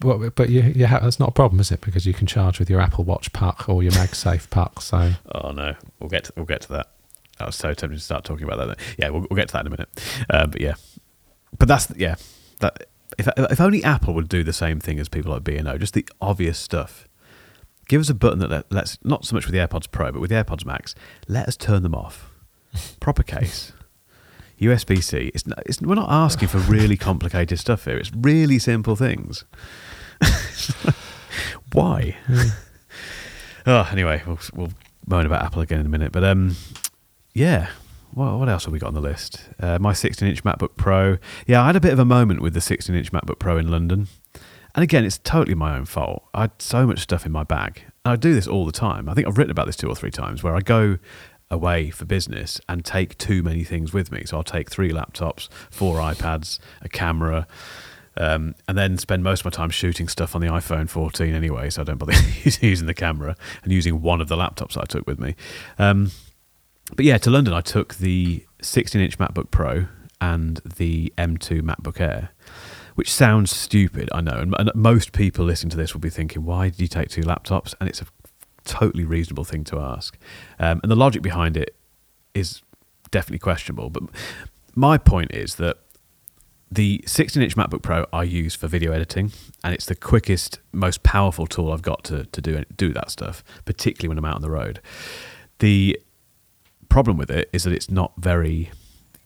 [0.00, 1.82] But but you, you have, that's not a problem, is it?
[1.82, 4.80] Because you can charge with your Apple Watch puck or your MagSafe puck.
[4.80, 6.88] So Oh no, we'll get to, we'll get to that.
[7.38, 8.66] I was so tempted to start talking about that.
[8.66, 8.86] Then.
[8.98, 9.88] Yeah, we'll, we'll get to that in a minute.
[10.30, 10.74] Um, but yeah,
[11.58, 12.16] but that's yeah.
[12.60, 12.86] That
[13.18, 15.78] if if only Apple would do the same thing as people like B and O,
[15.78, 17.06] just the obvious stuff.
[17.88, 20.30] Give us a button that lets not so much with the AirPods Pro, but with
[20.30, 20.94] the AirPods Max,
[21.26, 22.30] let us turn them off.
[23.00, 23.72] Proper case.
[24.60, 25.30] USB C.
[25.34, 27.96] It's, it's we're not asking for really complicated stuff here.
[27.96, 29.44] It's really simple things.
[31.72, 32.16] Why?
[33.66, 34.72] oh, anyway, we'll, we'll
[35.06, 36.12] moan about Apple again in a minute.
[36.12, 36.56] But um,
[37.32, 37.70] yeah.
[38.12, 39.48] What, what else have we got on the list?
[39.60, 41.18] Uh, my 16-inch MacBook Pro.
[41.46, 44.08] Yeah, I had a bit of a moment with the 16-inch MacBook Pro in London.
[44.74, 46.24] And again, it's totally my own fault.
[46.34, 47.82] I had so much stuff in my bag.
[48.04, 49.08] And I do this all the time.
[49.08, 50.98] I think I've written about this two or three times where I go
[51.50, 54.24] away for business and take too many things with me.
[54.24, 57.46] So I'll take three laptops, four iPads, a camera,
[58.16, 61.70] um, and then spend most of my time shooting stuff on the iPhone 14 anyway.
[61.70, 62.12] So I don't bother
[62.60, 65.34] using the camera and using one of the laptops I took with me.
[65.78, 66.10] Um,
[66.94, 69.86] but yeah, to London, I took the 16 inch MacBook Pro
[70.20, 72.30] and the M2 MacBook Air,
[72.94, 74.44] which sounds stupid, I know.
[74.58, 77.74] And most people listening to this will be thinking, why did you take two laptops?
[77.80, 78.06] And it's a
[78.64, 80.18] totally reasonable thing to ask.
[80.58, 81.74] Um, and the logic behind it
[82.34, 82.62] is
[83.10, 83.90] definitely questionable.
[83.90, 84.04] But
[84.74, 85.78] my point is that
[86.70, 89.32] the 16 inch MacBook Pro I use for video editing,
[89.64, 93.42] and it's the quickest, most powerful tool I've got to, to do, do that stuff,
[93.64, 94.80] particularly when I'm out on the road.
[95.58, 96.00] The
[96.88, 98.70] problem with it is that it's not very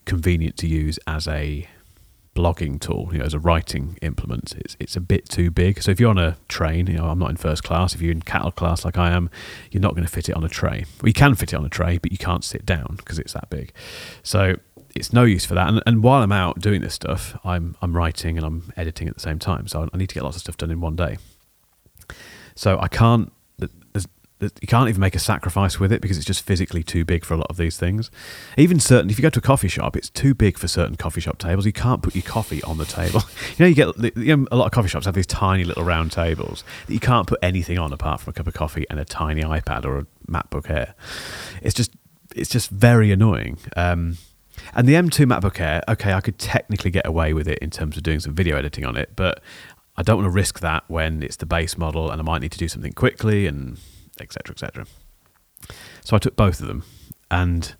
[0.06, 1.68] convenient to use as a
[2.34, 4.54] blogging tool, you know, as a writing implement.
[4.56, 5.82] It's it's a bit too big.
[5.82, 7.94] So if you're on a train, you know, I'm not in first class.
[7.94, 9.30] If you're in cattle class like I am,
[9.70, 10.84] you're not going to fit it on a tray.
[11.00, 13.32] Well, you can fit it on a tray, but you can't sit down because it's
[13.32, 13.72] that big.
[14.22, 14.56] So
[14.94, 15.68] it's no use for that.
[15.68, 19.14] And, and while I'm out doing this stuff, I'm I'm writing and I'm editing at
[19.14, 19.66] the same time.
[19.68, 21.18] So I need to get lots of stuff done in one day.
[22.54, 23.32] So I can't.
[24.60, 27.34] You can't even make a sacrifice with it because it's just physically too big for
[27.34, 28.10] a lot of these things.
[28.56, 31.20] Even certain, if you go to a coffee shop, it's too big for certain coffee
[31.20, 31.66] shop tables.
[31.66, 33.22] You can't put your coffee on the table.
[33.56, 35.84] You know, you get you know, a lot of coffee shops have these tiny little
[35.84, 38.98] round tables that you can't put anything on apart from a cup of coffee and
[38.98, 40.94] a tiny iPad or a MacBook Air.
[41.62, 41.92] It's just,
[42.34, 43.58] it's just very annoying.
[43.76, 44.16] Um,
[44.74, 47.96] and the M2 MacBook Air, okay, I could technically get away with it in terms
[47.96, 49.40] of doing some video editing on it, but
[49.96, 52.52] I don't want to risk that when it's the base model and I might need
[52.52, 53.78] to do something quickly and
[54.20, 54.86] etc., etc.
[56.02, 56.84] So I took both of them,
[57.30, 57.74] and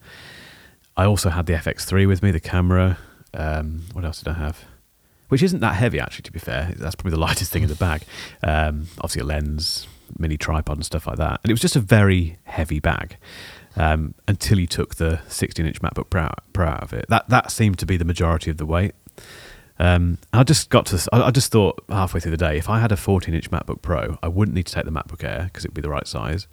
[0.97, 2.99] I also had the FX3 with me, the camera.
[3.33, 4.65] Um, what else did I have?
[5.29, 6.23] Which isn't that heavy, actually.
[6.23, 8.03] To be fair, that's probably the lightest thing in the bag.
[8.43, 9.87] Um, obviously, a lens,
[10.19, 11.41] mini tripod, and stuff like that.
[11.43, 13.17] And it was just a very heavy bag.
[13.77, 17.79] Um, until you took the 16-inch MacBook Pro, Pro out of it, that that seemed
[17.81, 18.95] to be the majority of the weight.
[19.79, 21.09] Um, I just got to.
[21.13, 24.29] I just thought halfway through the day, if I had a 14-inch MacBook Pro, I
[24.29, 26.47] wouldn't need to take the MacBook Air because it would be the right size.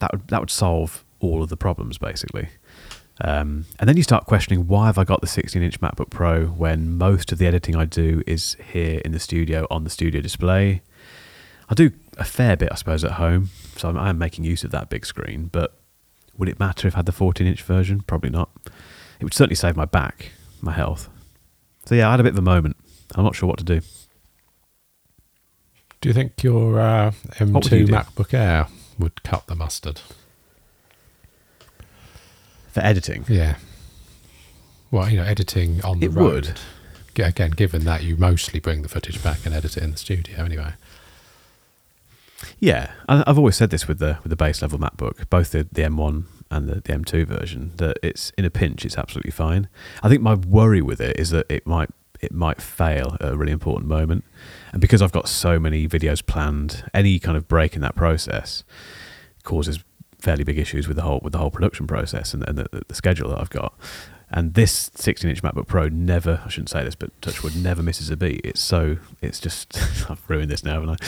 [0.00, 2.48] That would that would solve all of the problems basically.
[3.22, 6.96] Um, and then you start questioning why have I got the 16-inch MacBook Pro when
[6.96, 10.80] most of the editing I do is here in the studio on the studio display.
[11.68, 14.70] I do a fair bit, I suppose, at home, so I'm, I'm making use of
[14.70, 15.50] that big screen.
[15.52, 15.78] But
[16.36, 18.00] would it matter if I had the 14-inch version?
[18.00, 18.50] Probably not.
[19.20, 21.10] It would certainly save my back, my health.
[21.86, 22.76] So yeah, I had a bit of a moment.
[23.14, 23.80] I'm not sure what to do.
[26.00, 30.00] Do you think your uh, M2 MacBook Air would cut the mustard
[32.70, 33.24] for editing?
[33.28, 33.56] Yeah.
[34.90, 36.46] Well, you know, editing on the it road.
[36.46, 36.60] Would.
[37.26, 40.42] Again, given that you mostly bring the footage back and edit it in the studio
[40.42, 40.72] anyway.
[42.58, 45.82] Yeah, I've always said this with the with the base level MacBook, both the, the
[45.82, 49.68] M1 and the, the M2 version, that it's in a pinch, it's absolutely fine.
[50.02, 53.36] I think my worry with it is that it might it might fail at a
[53.36, 54.24] really important moment,
[54.72, 58.62] and because I've got so many videos planned, any kind of break in that process
[59.42, 59.82] causes
[60.18, 62.94] fairly big issues with the whole with the whole production process and, and the, the
[62.94, 63.74] schedule that I've got.
[64.32, 68.10] And this 16 inch MacBook Pro never, I shouldn't say this, but Touchwood never misses
[68.10, 68.42] a beat.
[68.44, 69.76] It's so, it's just,
[70.10, 71.00] I've ruined this now, haven't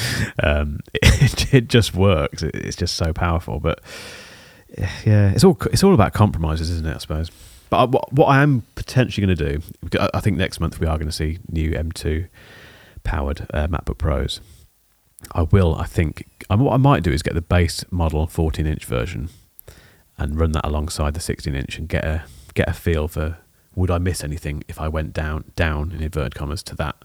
[0.43, 0.45] I?
[0.45, 2.43] Um, it, it, just works.
[2.43, 3.61] It, it's just so powerful.
[3.61, 3.81] But
[4.79, 6.95] yeah, it's all, it's all about compromises, isn't it?
[6.95, 7.31] I suppose.
[7.71, 10.87] But I, what, what I am potentially going to do, I think next month we
[10.87, 12.29] are going to see new M2
[13.03, 14.41] powered uh, MacBook Pros.
[15.33, 18.67] I will, I think, I, what I might do is get the base model 14
[18.67, 19.31] inch version
[20.19, 23.39] and run that alongside the 16 inch and get a get a feel for
[23.75, 26.97] would I miss anything if I went down down in inverted commas to that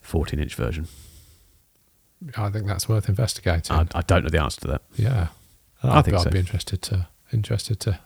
[0.00, 0.86] 14 inch version.
[2.36, 3.76] I think that's worth investigating.
[3.76, 4.82] I, I don't know the answer to that.
[4.94, 5.28] Yeah,
[5.82, 6.30] I, I think I'd so.
[6.30, 8.00] be interested to interested to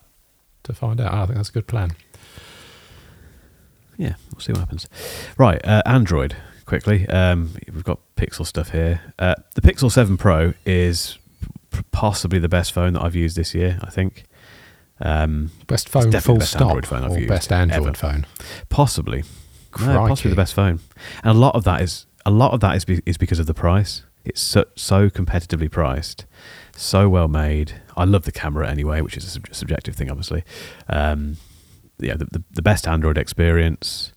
[0.64, 1.12] to find out.
[1.12, 1.92] I think that's a good plan.
[3.96, 4.88] Yeah, we'll see what happens.
[5.36, 7.06] Right, uh, Android quickly.
[7.08, 9.02] Um, we've got Pixel stuff here.
[9.18, 11.18] Uh, the Pixel 7 Pro is
[11.92, 13.78] possibly the best phone that I've used this year.
[13.82, 14.24] I think.
[15.02, 17.94] Um, best phone, full best stop, Android phone I've or used best Android ever.
[17.94, 18.26] phone,
[18.68, 19.24] possibly.
[19.80, 20.80] No, possibly the best phone,
[21.22, 23.46] and a lot of that is a lot of that is be, is because of
[23.46, 24.02] the price.
[24.24, 26.26] It's so, so competitively priced,
[26.80, 27.80] so well made.
[27.96, 30.44] I love the camera anyway, which is a sub- subjective thing, obviously.
[30.88, 31.36] Um,
[32.00, 34.12] yeah the, the, the best Android experience.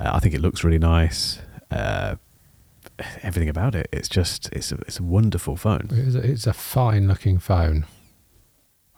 [0.00, 1.40] Uh, I think it looks really nice.
[1.70, 2.16] Uh,
[3.22, 5.88] everything about it, it's just it's a it's a wonderful phone.
[5.90, 7.86] It's a, it's a fine looking phone.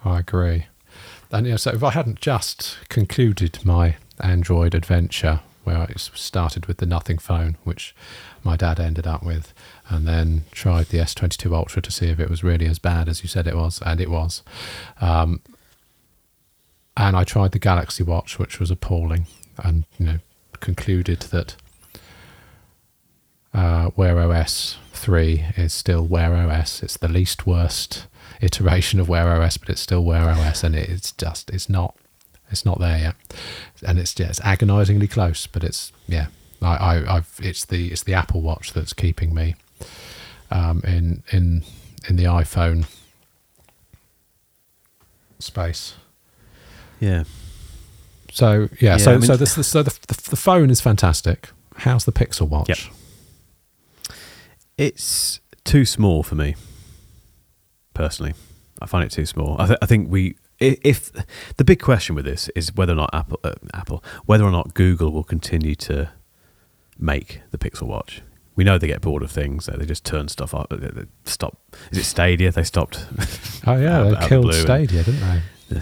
[0.05, 0.67] I agree.
[1.31, 6.79] And know, so if I hadn't just concluded my Android adventure, where I started with
[6.79, 7.95] the nothing phone, which
[8.43, 9.53] my dad ended up with,
[9.91, 13.23] and then tried the S22 Ultra to see if it was really as bad as
[13.23, 14.43] you said it was, and it was.
[15.01, 15.43] Um,
[16.97, 19.27] and I tried the Galaxy Watch, which was appalling,
[19.59, 20.19] and you know
[20.61, 21.57] concluded that
[23.53, 26.83] uh, Wear OS 3 is still Wear OS.
[26.83, 28.07] It's the least worst
[28.41, 31.97] iteration of Wear OS, but it's still Wear OS, and it's just it's not
[32.49, 33.17] it's not there yet,
[33.85, 36.27] and it's yeah, it's agonisingly close, but it's yeah.
[36.63, 39.57] I, I I've it's the it's the Apple Watch that's keeping me
[40.51, 41.63] um, in in
[42.09, 42.87] in the iPhone
[45.39, 45.95] space.
[47.01, 47.25] Yeah.
[48.33, 51.51] So yeah, Yeah, so I mean- so the, so the, the the phone is fantastic.
[51.77, 52.69] How's the Pixel Watch?
[52.69, 52.79] Yep.
[54.77, 56.55] It's too small for me,
[57.95, 58.35] personally.
[58.81, 59.57] I find it too small.
[59.61, 61.13] I, th- I think we, if
[61.57, 64.73] the big question with this is whether or not Apple, uh, Apple, whether or not
[64.73, 66.11] Google will continue to
[66.99, 68.23] make the Pixel Watch.
[68.61, 70.67] We know they get bored of things; so they just turn stuff off.
[70.69, 71.57] They stop.
[71.93, 72.53] Is it Stadia?
[72.53, 73.07] They stopped.
[73.67, 75.21] Oh yeah, Out- out they the killed and- Stadia, didn't
[75.71, 75.81] they?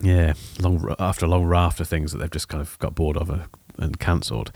[0.00, 3.18] Yeah, long after a long raft of things that they've just kind of got bored
[3.18, 3.44] of uh,
[3.78, 4.50] and cancelled.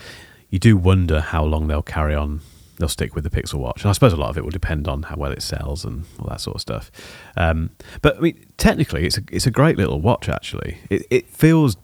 [0.49, 2.41] You do wonder how long they'll carry on.
[2.79, 4.89] They'll stick with the Pixel Watch, and I suppose a lot of it will depend
[4.89, 6.91] on how well it sells and all that sort of stuff.
[7.37, 10.31] Um, but I mean, technically, it's a it's a great little watch.
[10.31, 11.77] Actually, it it feels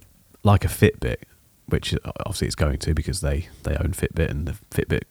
[0.42, 1.16] like a Fitbit,
[1.66, 5.02] which uh, obviously it's going to because they they own Fitbit and the Fitbit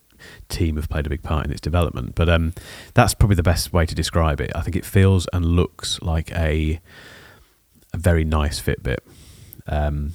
[0.50, 2.16] team have played a big part in its development.
[2.16, 2.54] But um,
[2.94, 4.52] that's probably the best way to describe it.
[4.56, 6.80] I think it feels and looks like a
[7.94, 9.00] a very nice Fitbit.
[9.68, 10.14] Um,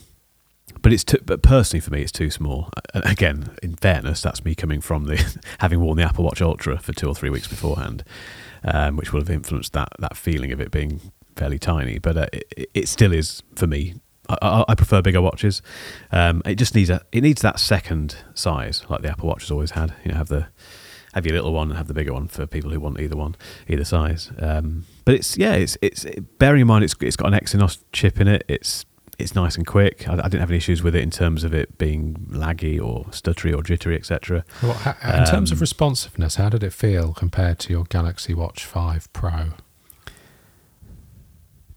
[0.83, 2.70] but it's too, but personally for me, it's too small.
[2.94, 6.92] Again, in fairness, that's me coming from the having worn the Apple Watch Ultra for
[6.92, 8.05] two or three weeks beforehand,
[8.64, 11.00] um, which will have influenced that that feeling of it being
[11.37, 11.98] fairly tiny.
[11.98, 13.94] But uh, it, it still is for me.
[14.43, 15.62] I, I, prefer bigger watches.
[16.12, 19.51] Um, it just needs a it needs that second size, like the Apple Watch has
[19.51, 19.95] always had.
[20.05, 20.49] You know, have the
[21.14, 23.37] have your little one and have the bigger one for people who want either one,
[23.69, 24.31] either size.
[24.38, 26.07] Um, but it's yeah, it's it's
[26.38, 28.45] bearing in mind it's it's got an Exynos chip in it.
[28.49, 28.85] It's
[29.19, 30.09] it's nice and quick.
[30.09, 33.05] I, I didn't have any issues with it in terms of it being laggy or
[33.07, 34.45] stuttery or jittery, etc.
[34.62, 38.64] Well, in terms of Um, responsiveness, how did it feel compared to your Galaxy Watch
[38.64, 39.51] 5 Pro?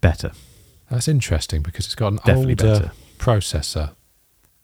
[0.00, 0.32] Better,
[0.90, 2.92] That's interesting because it's got an definitely older better.
[3.18, 3.90] processor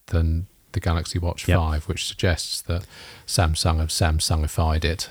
[0.06, 1.58] than the Galaxy Watch Yep.
[1.58, 2.86] 5, which suggests that
[3.26, 5.08] Samsung have Samsungified it.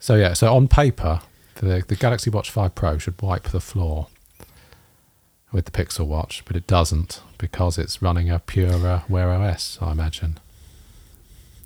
[0.00, 1.20] So yeah, so on paper,
[1.56, 4.08] the the Galaxy Watch 5 Pro should wipe the floor
[5.52, 9.92] with the Pixel Watch, but it doesn't because it's running a purer Wear OS, I
[9.92, 10.38] imagine.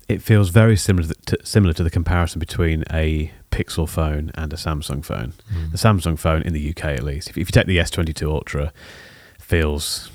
[0.09, 4.55] It feels very similar to, similar to the comparison between a Pixel phone and a
[4.55, 5.33] Samsung phone.
[5.53, 5.71] Mm.
[5.71, 8.71] The Samsung phone in the UK, at least, if, if you take the S22 Ultra,
[9.39, 10.11] feels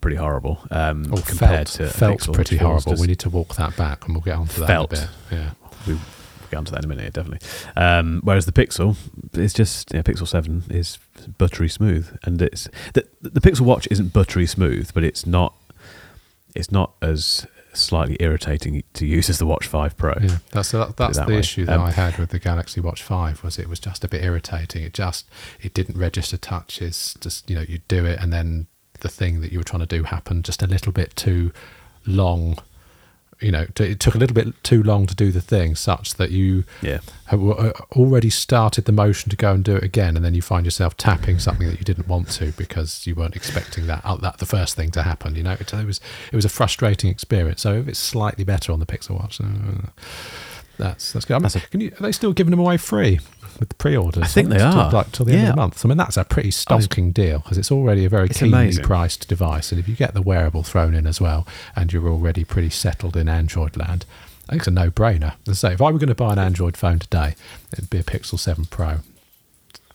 [0.00, 2.92] pretty horrible um, Oh, compared felt, to felt Pixel, pretty horrible.
[2.92, 4.92] just- We need to walk that back, and we'll get onto that Felt.
[4.92, 5.10] in a bit.
[5.32, 5.50] Yeah.
[5.86, 6.02] we, we'll
[6.50, 7.46] get onto that in a minute, definitely.
[7.76, 8.96] Um, whereas the Pixel
[9.32, 10.98] it's just yeah, Pixel Seven is
[11.38, 15.54] buttery smooth, and it's the the Pixel Watch isn't buttery smooth, but it's not
[16.54, 20.14] it's not as slightly irritating to use as the Watch Five Pro.
[20.20, 21.38] Yeah, that's that, that's that the way.
[21.40, 24.08] issue that Um, I had with the Galaxy Watch Five was it was just a
[24.08, 24.82] bit irritating.
[24.82, 25.26] It just
[25.60, 27.16] it didn't register touches.
[27.20, 28.66] Just you know you do it and then
[29.00, 31.52] the thing that you were trying to do happened just a little bit too
[32.06, 32.56] long.
[33.40, 36.14] You know, t- it took a little bit too long to do the thing, such
[36.14, 40.16] that you Yeah, have uh, already started the motion to go and do it again,
[40.16, 43.36] and then you find yourself tapping something that you didn't want to because you weren't
[43.36, 45.34] expecting that uh, that the first thing to happen.
[45.36, 46.00] You know, it, it was
[46.32, 47.62] it was a frustrating experience.
[47.62, 49.90] So if it's slightly better on the Pixel Watch, uh,
[50.78, 51.34] that's that's good.
[51.34, 53.20] I mean, can you, are they still giving them away free
[53.60, 54.22] with the pre-orders?
[54.22, 54.90] I think they are.
[54.90, 55.84] like till the end of the month.
[55.84, 58.84] I mean, that's a pretty stonking deal because it's already a very It's keenly amazing.
[58.84, 61.46] priced device, and if you get the wearable thrown in as well,
[61.76, 64.04] and you're already pretty settled in Android land.
[64.48, 65.34] I think it's a no-brainer.
[65.48, 67.34] As I say, if I were going to buy an Android phone today,
[67.72, 68.98] it'd be a Pixel 7 Pro.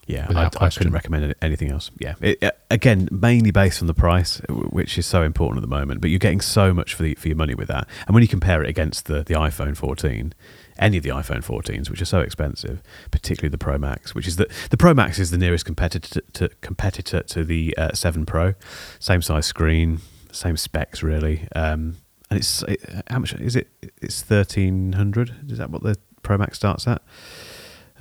[0.07, 0.25] yeah.
[0.33, 1.91] I, I couldn't recommend anything else.
[1.99, 5.75] Yeah, it, uh, again, mainly based on the price, which is so important at the
[5.75, 6.01] moment.
[6.01, 8.27] But you're getting so much for the for your money with that, and when you
[8.27, 10.33] compare it against the the iPhone 14.
[10.79, 14.37] Any of the iPhone 14s, which are so expensive, particularly the Pro Max, which is
[14.37, 18.53] the the Pro Max is the nearest competitor to competitor to the uh, 7 Pro,
[18.99, 19.99] same size screen,
[20.31, 21.97] same specs really, um,
[22.29, 23.67] and it's it, how much is it?
[24.01, 25.33] It's thirteen hundred.
[25.49, 27.01] Is that what the Pro Max starts at?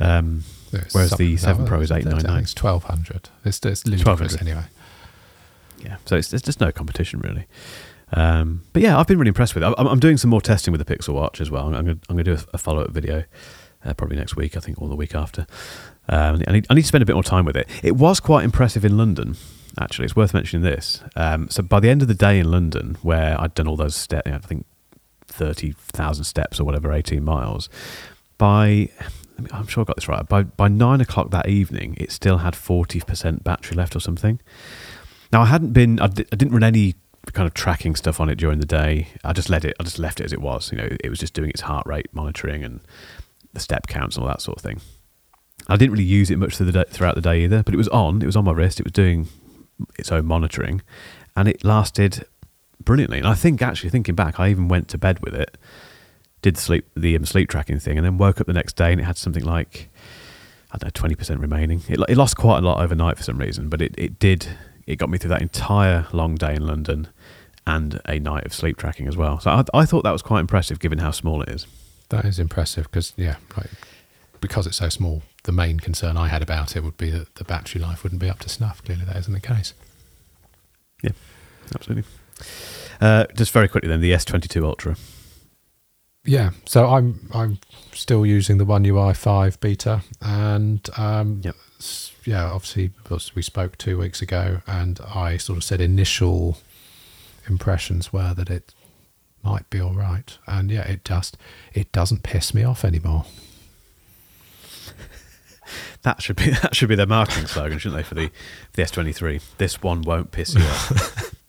[0.00, 0.44] Um,
[0.92, 2.42] Whereas the 7 Pro is I 899.
[2.44, 4.06] It's 1200 It's, it's ludicrous
[4.36, 4.40] 1200.
[4.42, 4.64] anyway.
[5.82, 7.46] yeah, so it's, there's just no competition really.
[8.12, 9.74] Um, but yeah, I've been really impressed with it.
[9.78, 11.74] I'm, I'm doing some more testing with the Pixel Watch as well.
[11.74, 13.24] I'm going to do a, a follow up video
[13.84, 15.46] uh, probably next week, I think, or the week after.
[16.08, 17.68] Um, I, need, I need to spend a bit more time with it.
[17.82, 19.36] It was quite impressive in London,
[19.78, 20.06] actually.
[20.06, 21.02] It's worth mentioning this.
[21.16, 23.96] Um, so by the end of the day in London, where I'd done all those
[23.96, 24.66] steps, I think
[25.26, 27.68] 30,000 steps or whatever, 18 miles,
[28.38, 28.88] by
[29.52, 30.28] I'm sure I got this right.
[30.28, 34.40] By by nine o'clock that evening, it still had forty percent battery left or something.
[35.32, 36.94] Now I hadn't been, I d- I didn't run any
[37.32, 39.08] kind of tracking stuff on it during the day.
[39.24, 40.72] I just let it, I just left it as it was.
[40.72, 42.80] You know, it was just doing its heart rate monitoring and
[43.52, 44.80] the step counts and all that sort of thing.
[45.68, 47.76] I didn't really use it much through the day, throughout the day either, but it
[47.76, 48.22] was on.
[48.22, 48.80] It was on my wrist.
[48.80, 49.28] It was doing
[49.98, 50.82] its own monitoring,
[51.36, 52.24] and it lasted
[52.82, 53.18] brilliantly.
[53.18, 55.58] And I think actually thinking back, I even went to bed with it,
[56.42, 58.92] did the sleep the um, sleep tracking thing, and then woke up the next day
[58.92, 59.90] and it had something like
[60.70, 61.82] I don't know twenty percent remaining.
[61.88, 64.48] It, it lost quite a lot overnight for some reason, but it, it did
[64.86, 67.08] it got me through that entire long day in London
[67.68, 69.38] and a night of sleep tracking as well.
[69.40, 71.66] So I, I thought that was quite impressive given how small it is.
[72.08, 73.68] That is impressive because yeah, right,
[74.40, 75.22] because it's so small.
[75.44, 78.30] The main concern I had about it would be that the battery life wouldn't be
[78.30, 78.82] up to snuff.
[78.82, 79.74] Clearly, that isn't the case.
[81.02, 81.12] Yeah,
[81.74, 82.04] absolutely.
[83.00, 84.96] Uh, just very quickly then, the S22 Ultra.
[86.24, 87.58] Yeah, so I'm I'm
[87.92, 91.54] still using the One UI five beta, and um, Yep.
[92.24, 96.58] yeah, obviously because we spoke two weeks ago, and I sort of said initial
[97.50, 98.74] impressions were that it
[99.42, 101.36] might be all right, and yeah, it just
[101.72, 103.24] it doesn't piss me off anymore.
[106.02, 108.82] That should be that should be their marketing slogan, shouldn't they, for the for the
[108.82, 109.42] S23?
[109.58, 111.34] This one won't piss you off.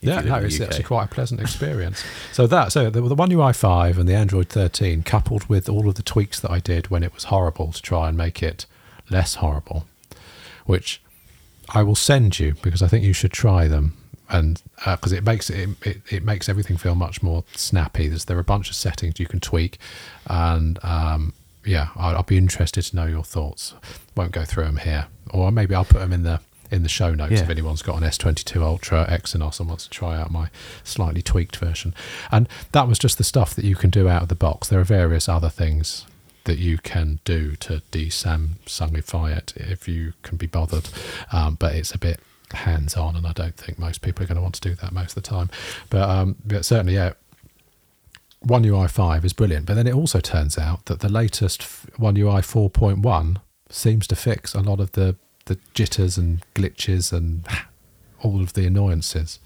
[0.00, 0.66] Yeah, you no, it's UK.
[0.66, 2.04] actually quite a pleasant experience.
[2.30, 5.88] so that, so the, the One UI five and the Android thirteen, coupled with all
[5.88, 8.66] of the tweaks that I did when it was horrible to try and make it
[9.08, 9.86] less horrible,
[10.66, 11.00] which
[11.70, 13.96] I will send you because I think you should try them,
[14.30, 18.08] and because it makes it, it it makes everything feel much more snappy.
[18.08, 19.78] There's there are a bunch of settings you can tweak,
[20.26, 23.74] and um, yeah, I'll, I'll be interested to know your thoughts.
[24.16, 27.14] Won't go through them here, or maybe I'll put them in the in the show
[27.14, 27.42] notes Yeah.
[27.42, 30.48] if anyone's got an S22 Ultra Exynos and wants to try out my
[30.82, 31.94] slightly tweaked version.
[32.32, 34.68] And that was just the stuff that you can do out of the box.
[34.68, 36.06] There are various other things
[36.44, 40.88] that you can do to de-Samsungify it if you can be bothered,
[41.32, 42.20] um, but it's a bit
[42.54, 45.16] hands-on, and I don't think most people are going to want to do that most
[45.16, 45.50] of the time.
[45.90, 47.12] But, um, but certainly, yeah,
[48.40, 51.62] One UI 5 is brilliant, but then it also turns out that the latest
[51.96, 53.36] One UI 4.1
[53.70, 57.46] seems to fix a lot of the, the jitters and glitches and
[58.22, 59.38] all of the annoyances.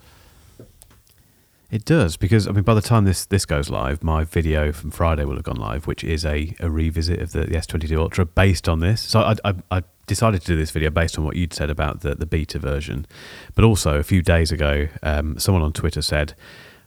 [1.71, 4.91] It does because I mean, by the time this this goes live, my video from
[4.91, 8.25] Friday will have gone live, which is a, a revisit of the, the S22 Ultra
[8.25, 9.03] based on this.
[9.03, 12.01] So I, I, I decided to do this video based on what you'd said about
[12.01, 13.07] the, the beta version,
[13.55, 16.35] but also a few days ago, um, someone on Twitter said,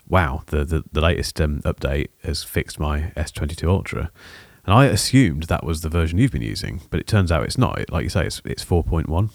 [0.10, 4.12] "Wow, the the, the latest um, update has fixed my S22 Ultra."
[4.66, 7.58] And I assumed that was the version you've been using, but it turns out it's
[7.58, 7.90] not.
[7.90, 9.32] Like you say, it's it's 4.1.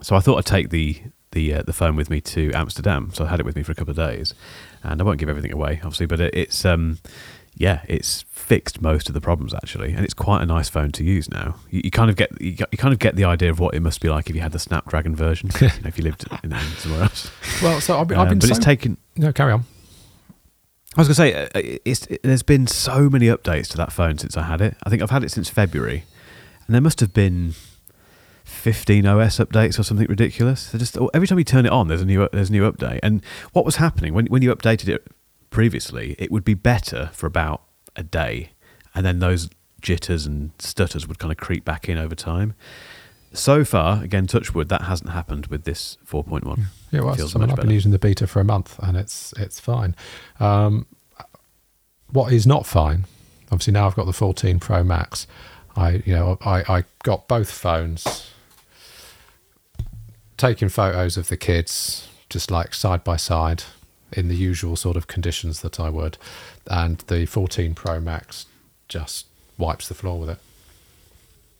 [0.00, 3.10] So I thought I'd take the the uh, the phone with me to Amsterdam.
[3.12, 4.34] So I had it with me for a couple of days,
[4.82, 6.98] and I won't give everything away, obviously, but it, it's um
[7.58, 11.04] yeah, it's fixed most of the problems actually, and it's quite a nice phone to
[11.04, 11.56] use now.
[11.70, 13.80] You, you kind of get you, you kind of get the idea of what it
[13.80, 16.52] must be like if you had the Snapdragon version, you know, if you lived in,
[16.78, 17.30] somewhere else.
[17.62, 18.96] Well, so I've been, I've Um, been but so, it's taken.
[19.16, 19.64] no, carry on.
[20.96, 21.34] I was going to say,
[21.74, 24.76] uh, it's, it, there's been so many updates to that phone since I had it.
[24.84, 26.04] I think I've had it since February,
[26.66, 27.54] and there must have been
[28.44, 30.70] 15 OS updates or something ridiculous.
[30.70, 32.70] They're just oh, every time you turn it on, there's a new there's a new
[32.70, 33.00] update.
[33.02, 35.06] And what was happening when when you updated it
[35.50, 37.62] previously, it would be better for about
[37.96, 38.50] a day,
[38.94, 39.48] and then those
[39.80, 42.54] jitters and stutters would kind of creep back in over time.
[43.32, 46.64] So far, again, touch wood, that hasn't happened with this 4.1.
[46.90, 49.60] Yeah, well, I mean, I've been using the beta for a month and it's it's
[49.60, 49.94] fine.
[50.40, 50.86] Um,
[52.10, 53.04] what is not fine,
[53.52, 55.26] obviously now I've got the 14 Pro Max.
[55.76, 58.32] I you know I, I got both phones,
[60.38, 63.64] taking photos of the kids just like side by side
[64.12, 66.18] in the usual sort of conditions that I would,
[66.66, 68.46] and the 14 Pro Max
[68.88, 70.38] just wipes the floor with it.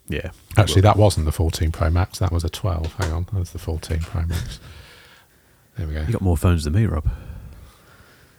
[0.08, 2.18] Yeah, Actually, that wasn't the 14 Pro Max.
[2.18, 2.94] That was a 12.
[2.94, 4.58] Hang on, that was the 14 Pro Max.
[5.76, 6.00] There we go.
[6.00, 7.08] you got more phones than me, Rob.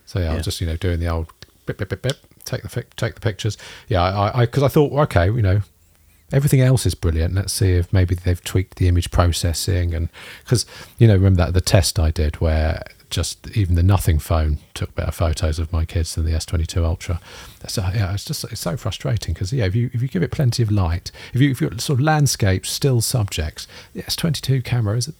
[0.05, 1.31] So yeah, I was just you know doing the old
[1.67, 3.57] bip bip bip bip, take the take the pictures.
[3.87, 5.61] Yeah, I because I, thought okay, you know,
[6.33, 7.35] everything else is brilliant.
[7.35, 10.09] Let's see if maybe they've tweaked the image processing and
[10.43, 10.65] because
[10.97, 14.93] you know remember that the test I did where just even the nothing phone took
[14.95, 17.19] better photos of my kids than the S22 Ultra.
[17.67, 20.31] So yeah, it's just it's so frustrating because yeah, if you if you give it
[20.31, 24.97] plenty of light, if you if you're sort of landscape still subjects, the S22 camera
[24.97, 25.11] is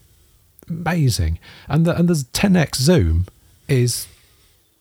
[0.70, 3.26] amazing, and the and the 10x zoom
[3.68, 4.08] is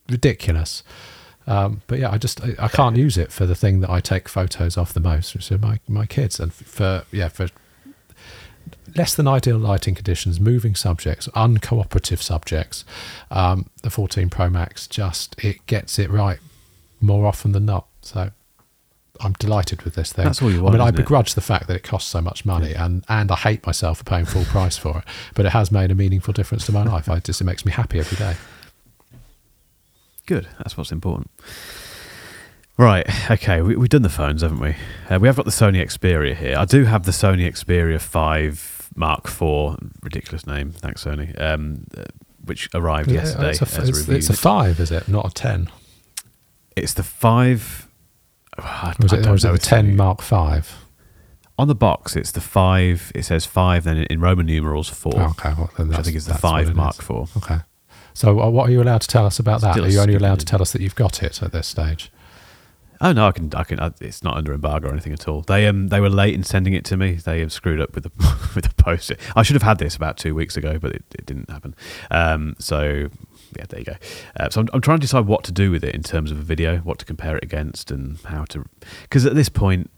[0.08, 0.82] ridiculous.
[1.46, 4.00] Um, but yeah, I just I, I can't use it for the thing that I
[4.00, 7.48] take photos of the most, which are my my kids, and for yeah for
[8.96, 12.84] less than ideal lighting conditions, moving subjects, uncooperative subjects,
[13.30, 16.38] um, the 14 Pro Max just it gets it right
[17.00, 17.86] more often than not.
[18.02, 18.30] So
[19.20, 20.24] I'm delighted with this thing.
[20.24, 20.74] That's all you want.
[20.74, 21.02] I mean, I isn't it?
[21.02, 24.04] begrudge the fact that it costs so much money, and and I hate myself for
[24.04, 25.04] paying full price for it.
[25.34, 27.08] But it has made a meaningful difference to my life.
[27.08, 28.36] I just it makes me happy every day.
[30.26, 30.46] Good.
[30.58, 31.30] That's what's important.
[32.78, 33.06] Right.
[33.30, 33.60] Okay.
[33.60, 34.76] We, we've done the phones, haven't we?
[35.10, 36.56] Uh, we have got the Sony Xperia here.
[36.56, 39.76] I do have the Sony Xperia 5 Mark IV.
[40.02, 40.70] Ridiculous name.
[40.72, 41.38] Thanks, Sony.
[41.40, 42.04] Um, uh,
[42.44, 44.16] which arrived yesterday It's a, as it's, reviewed.
[44.18, 45.06] it's a five, is it?
[45.08, 45.68] Not a ten.
[46.76, 47.88] It's the 5.
[48.58, 50.72] I, Or is I it, don't or is it the ten the- Mark Five?
[51.58, 53.10] On the box, it's the 5.
[53.16, 55.12] It says 5, then in Roman numerals 4.
[55.16, 57.00] Oh, okay, well, I think is the 5 Mark is.
[57.00, 57.36] IV.
[57.38, 57.58] Okay.
[58.14, 59.76] So, uh, what are you allowed to tell us about that?
[59.78, 62.12] Are you only allowed to tell us that you've got it at this stage?
[63.00, 63.78] Oh no, I can, I can.
[63.78, 65.42] I, it's not under embargo or anything at all.
[65.42, 67.12] They um, they were late in sending it to me.
[67.12, 68.10] They um, screwed up with the
[68.54, 69.12] with the post.
[69.36, 71.74] I should have had this about two weeks ago, but it, it didn't happen.
[72.10, 73.08] Um, so
[73.56, 73.96] yeah, there you go.
[74.38, 76.38] Uh, so I'm, I'm trying to decide what to do with it in terms of
[76.38, 78.64] a video, what to compare it against, and how to.
[79.02, 79.90] Because at this point,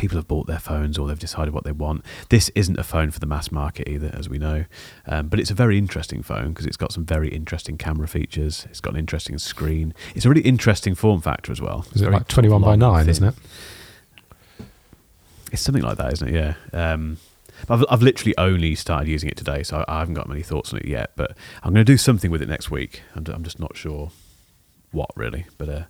[0.00, 2.02] people have bought their phones or they've decided what they want.
[2.30, 4.64] This isn't a phone for the mass market either, as we know.
[5.06, 8.66] Um, but it's a very interesting phone because it's got some very interesting camera features.
[8.70, 9.92] It's got an interesting screen.
[10.14, 11.84] It's a really interesting form factor as well.
[11.92, 13.10] Is it like 21 by 9, thin.
[13.10, 13.34] isn't it?
[15.52, 16.34] It's something like that, isn't it?
[16.34, 16.54] Yeah.
[16.72, 17.18] Um,
[17.68, 20.78] I've, I've literally only started using it today, so I haven't got many thoughts on
[20.78, 21.12] it yet.
[21.14, 23.02] But I'm going to do something with it next week.
[23.14, 24.12] I'm, I'm just not sure
[24.92, 25.82] what really, but uh,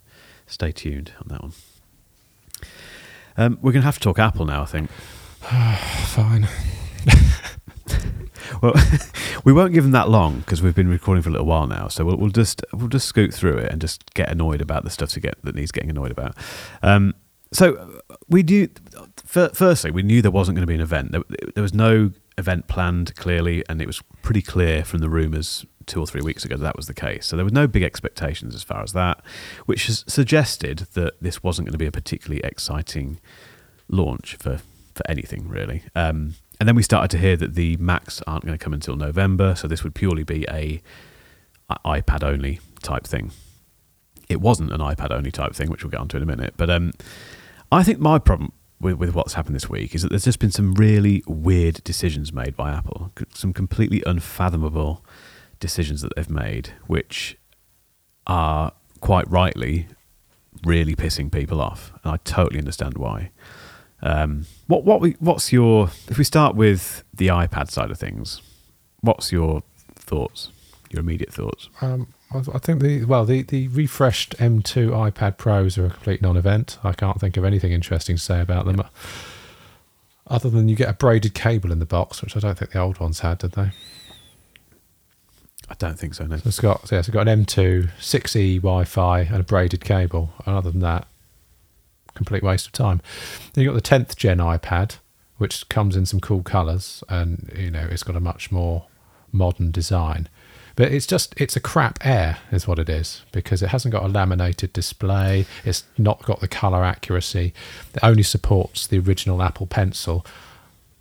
[0.47, 1.53] stay tuned on that one.
[3.37, 4.91] Um, we're going to have to talk Apple now, I think.
[6.07, 6.47] Fine.
[8.61, 8.73] Well,
[9.43, 11.87] we won't give them that long because we've been recording for a little while now.
[11.87, 14.89] So we'll, we'll just we'll just scoot through it and just get annoyed about the
[14.89, 16.35] stuff to get that needs getting annoyed about.
[16.83, 17.15] Um,
[17.51, 18.69] so we knew.
[19.25, 21.11] fir- Firstly, we knew there wasn't going to be an event.
[21.11, 21.23] There,
[21.55, 25.99] there was no event planned clearly, and it was pretty clear from the rumours two
[25.99, 27.27] or three weeks ago that was the case.
[27.27, 29.21] So there were no big expectations as far as that,
[29.65, 33.19] which has suggested that this wasn't going to be a particularly exciting
[33.87, 34.61] launch for
[34.93, 35.83] for anything really.
[35.95, 38.95] Um, and then we started to hear that the Macs aren't going to come until
[38.95, 40.81] November, so this would purely be a
[41.85, 43.31] iPad only type thing.
[44.29, 46.53] It wasn't an iPad only type thing, which we'll get onto in a minute.
[46.57, 46.91] But um,
[47.71, 50.51] I think my problem with, with what's happened this week is that there's just been
[50.51, 55.03] some really weird decisions made by Apple, some completely unfathomable
[55.61, 57.37] decisions that they've made, which
[58.27, 59.87] are quite rightly
[60.65, 63.31] really pissing people off, and I totally understand why.
[64.03, 68.41] Um, what what we what's your if we start with the iPad side of things,
[69.01, 69.63] what's your
[69.95, 70.49] thoughts?
[70.89, 71.69] Your immediate thoughts?
[71.81, 76.21] Um, I I think the well the, the refreshed M2 iPad Pros are a complete
[76.21, 76.79] non-event.
[76.83, 78.81] I can't think of anything interesting to say about them,
[80.27, 82.79] other than you get a braided cable in the box, which I don't think the
[82.79, 83.71] old ones had, did they?
[85.71, 86.25] I don't think so.
[86.25, 86.35] No.
[86.35, 90.33] So it's got so yeah, it's got an M2, 6E Wi-Fi, and a braided cable.
[90.45, 91.07] And other than that,
[92.13, 93.01] complete waste of time.
[93.53, 94.97] Then you got the 10th gen iPad,
[95.37, 98.87] which comes in some cool colours, and you know it's got a much more
[99.31, 100.27] modern design.
[100.75, 104.03] But it's just it's a crap Air, is what it is, because it hasn't got
[104.03, 105.45] a laminated display.
[105.63, 107.53] It's not got the colour accuracy.
[107.93, 110.25] It only supports the original Apple Pencil,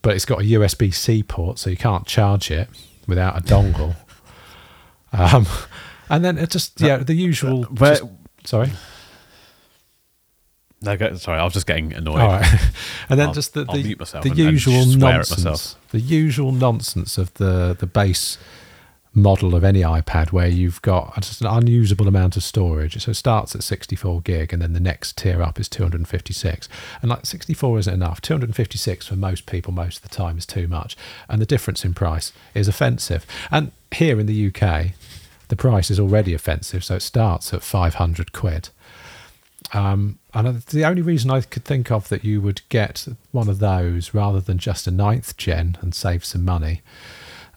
[0.01, 2.68] but it's got a USB C port, so you can't charge it
[3.09, 3.97] without a dongle.
[5.12, 5.46] Um,
[6.11, 7.64] and then it just yeah the usual.
[7.64, 8.04] Where- just-
[8.44, 8.70] sorry.
[10.82, 12.20] No, go, sorry, I was just getting annoyed.
[12.20, 12.46] All right.
[13.11, 15.76] and then I'll- just the, the, mute myself the and- and usual at nonsense.
[15.90, 18.38] The usual nonsense of the the base
[19.12, 23.02] model of any iPad where you've got just an unusable amount of storage.
[23.02, 26.68] So it starts at 64 gig and then the next tier up is 256.
[27.02, 28.20] And like 64 isn't enough.
[28.20, 30.96] 256 for most people most of the time is too much.
[31.28, 33.26] And the difference in price is offensive.
[33.50, 34.88] And here in the UK,
[35.49, 36.84] the price is already offensive.
[36.84, 38.68] So it starts at 500 quid.
[39.72, 43.59] Um, and the only reason I could think of that you would get one of
[43.59, 46.82] those rather than just a ninth gen and save some money,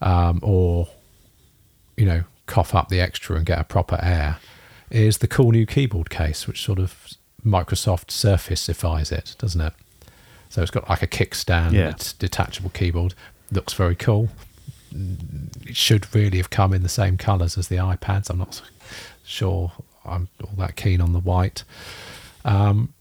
[0.01, 0.89] um, or
[1.97, 4.37] you know, cough up the extra and get a proper Air,
[4.89, 7.07] is the cool new keyboard case, which sort of
[7.45, 9.73] Microsoft Surfaceifies it, doesn't it?
[10.49, 11.93] So it's got like a kickstand, Yeah.
[12.19, 13.13] detachable keyboard,
[13.51, 14.29] looks very cool.
[15.65, 18.29] It should really have come in the same colours as the iPads.
[18.29, 18.61] I'm not
[19.23, 19.71] sure
[20.05, 21.63] I'm all that keen on the white.
[22.45, 22.93] Um,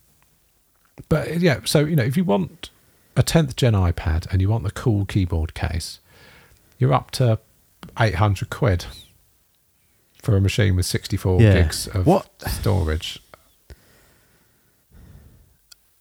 [1.09, 2.69] but yeah, so you know, if you want
[3.15, 5.99] a 10th gen iPad and you want the cool keyboard case,
[6.79, 7.39] you're up to
[7.99, 8.85] eight hundred quid
[10.21, 11.53] for a machine with sixty four Yeah.
[11.61, 13.19] gigs of What- storage.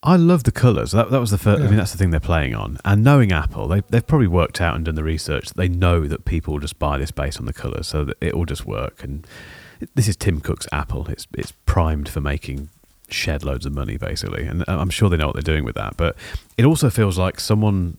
[0.02, 0.90] I love the colours.
[0.92, 1.62] That, that was the first.
[1.62, 2.78] I mean, that's the thing they're playing on.
[2.84, 5.48] And knowing Apple, they, they've probably worked out and done the research.
[5.48, 8.16] That they know that people will just buy this based on the colours, so that
[8.20, 9.04] it will just work.
[9.04, 9.26] And
[9.94, 11.06] this is Tim Cook's Apple.
[11.08, 12.68] It's it's primed for making
[13.10, 14.44] shed loads of money, basically.
[14.44, 15.96] And uh, I'm sure they know what they're doing with that.
[15.96, 16.16] But
[16.56, 17.98] it also feels like someone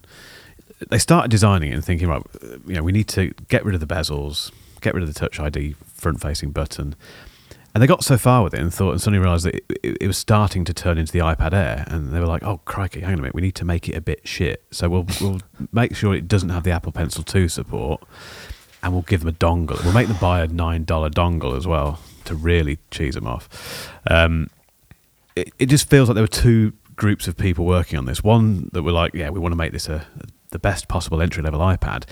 [0.89, 3.75] they started designing it and thinking, right, uh, you know, we need to get rid
[3.75, 4.51] of the bezels,
[4.81, 6.95] get rid of the Touch ID front-facing button.
[7.73, 9.97] And they got so far with it and thought, and suddenly realised that it, it,
[10.01, 12.99] it was starting to turn into the iPad Air, and they were like, "Oh crikey,
[12.99, 14.63] hang on a minute, we need to make it a bit shit.
[14.69, 18.03] So we'll we'll make sure it doesn't have the Apple Pencil two support,
[18.83, 19.83] and we'll give them a dongle.
[19.83, 23.91] We'll make them buy a nine dollar dongle as well to really cheese them off."
[24.07, 24.49] Um,
[25.35, 28.23] it, it just feels like there were two groups of people working on this.
[28.23, 30.05] One that were like, "Yeah, we want to make this a
[30.51, 32.03] the best possible entry level iPad."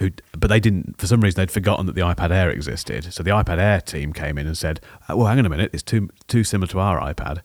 [0.00, 0.98] Who, but they didn't.
[1.00, 3.12] For some reason, they'd forgotten that the iPad Air existed.
[3.12, 5.70] So the iPad Air team came in and said, "Uh, "Well, hang on a minute.
[5.72, 7.42] It's too too similar to our iPad.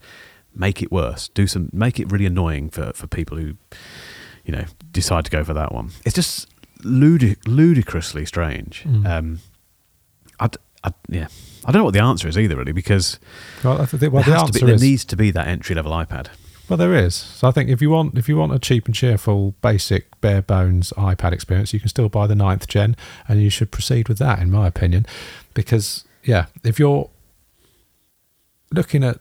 [0.56, 1.28] Make it worse.
[1.28, 1.70] Do some.
[1.74, 3.58] Make it really annoying for for people who,
[4.46, 5.92] you know, decide to go for that one.
[6.06, 6.48] It's just
[6.84, 8.84] ludi- ludicrously strange.
[8.84, 9.06] Mm.
[9.06, 9.40] Um,
[10.40, 11.28] I'd, I'd, yeah,
[11.66, 13.20] I don't know what the answer is either, really, because
[13.64, 15.76] Well, I think, well there, the to be, there is needs to be that entry
[15.76, 16.28] level iPad.
[16.68, 17.14] Well, there is.
[17.14, 20.42] So I think if you want if you want a cheap and cheerful, basic, bare
[20.42, 22.96] bones iPad experience, you can still buy the ninth gen,
[23.28, 25.06] and you should proceed with that, in my opinion,
[25.54, 27.10] because yeah, if you're
[28.72, 29.20] looking at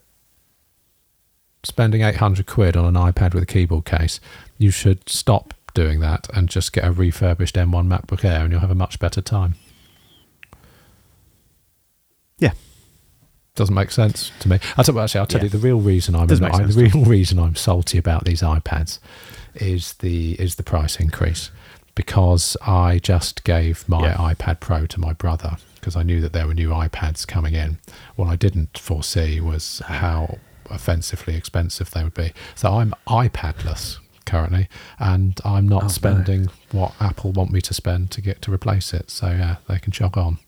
[1.65, 4.21] spending eight hundred quid on an iPad with a keyboard case,
[4.57, 8.61] you should stop doing that and just get a refurbished M1 MacBook Air, and you'll
[8.61, 9.57] have a much better time.
[12.39, 12.53] Yeah.
[13.57, 14.59] Doesn't make sense to me.
[14.77, 15.45] I'll tell, actually, I'll tell Yeah.
[15.45, 16.27] you the real reason I'm I,
[16.65, 18.99] the real reason I'm salty about these iPads
[19.55, 21.53] is the is the price increase
[21.95, 24.17] because I just gave my Yeah.
[24.17, 27.79] iPad Pro to my brother because I knew that there were new iPads coming in.
[28.17, 30.39] What I didn't foresee was how
[30.69, 32.33] offensively expensive they would be.
[32.57, 35.93] So I'm iPadless currently, and I'm not Oh, no.
[35.93, 39.11] spending what Apple want me to spend to get to replace it.
[39.13, 40.39] So yeah, they can jog on.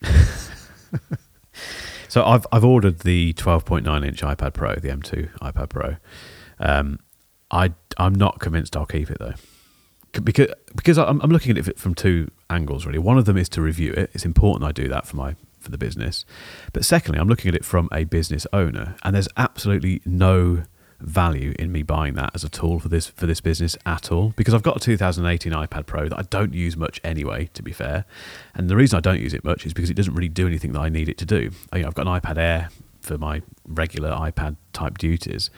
[2.10, 5.96] So I've I've ordered the 12.9 inch iPad Pro, the M2 iPad Pro.
[6.58, 6.98] Um,
[7.52, 9.34] I I'm not convinced I'll keep it though,
[10.24, 12.98] because because I'm I'm looking at it from two angles really.
[12.98, 14.10] One of them is to review it.
[14.12, 16.24] It's important I do that for my for the business.
[16.72, 20.64] But secondly, I'm looking at it from a business owner, and there's absolutely no
[21.00, 24.32] value in me buying that as a tool for this for this business at all.
[24.36, 27.72] Because I've got a 2018 iPad Pro that I don't use much anyway to be
[27.72, 28.04] fair.
[28.54, 30.72] And the reason I don't use it much is because it doesn't really do anything
[30.72, 31.50] that I need it to do.
[31.74, 32.68] You know, I've got an iPad Air
[33.00, 35.50] for my regular iPad type duties.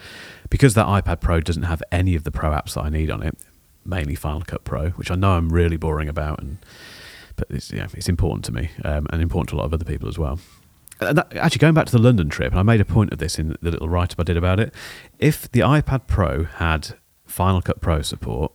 [0.49, 3.23] Because that iPad Pro doesn't have any of the pro apps that I need on
[3.23, 3.37] it
[3.85, 6.59] mainly Final Cut Pro which I know I'm really boring about and
[7.35, 9.85] but it's yeah, it's important to me um, and important to a lot of other
[9.85, 10.39] people as well.
[11.09, 13.19] And that, actually, going back to the London trip, and I made a point of
[13.19, 14.75] this in the little write up I did about it.
[15.19, 16.97] If the iPad Pro had
[17.27, 18.53] Final Cut Pro support,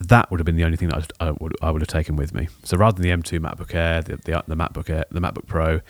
[0.00, 2.16] that would have been the only thing that I, I would I would have taken
[2.16, 2.48] with me.
[2.64, 5.80] So rather than the M2 MacBook Air, the, the, the MacBook Air, the MacBook Pro,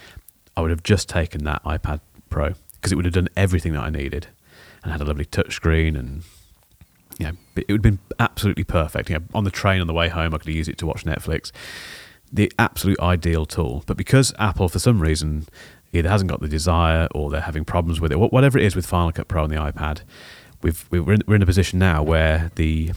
[0.57, 2.01] I would have just taken that iPad
[2.31, 4.29] Pro because it would have done everything that I needed
[4.83, 6.23] and had a lovely touchscreen and
[7.19, 9.09] you know, it would have been absolutely perfect.
[9.09, 11.05] You know, on the train on the way home, I could use it to watch
[11.05, 11.53] Netflix.
[12.33, 13.85] The absolute ideal tool.
[13.87, 15.47] But because Apple, for some reason,
[15.95, 18.87] either hasn't got the desire or they're having problems with it, whatever it is with
[18.87, 20.03] Final Cut Pro on the iPad,
[20.63, 22.93] we've, we're, in, we're in a position now where the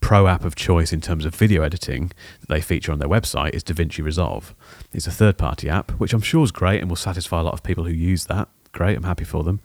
[0.00, 3.50] pro app of choice in terms of video editing that they feature on their website
[3.50, 4.54] is DaVinci Resolve.
[4.92, 7.54] It's a third party app, which I'm sure is great and will satisfy a lot
[7.54, 8.48] of people who use that.
[8.72, 9.60] Great, I'm happy for them.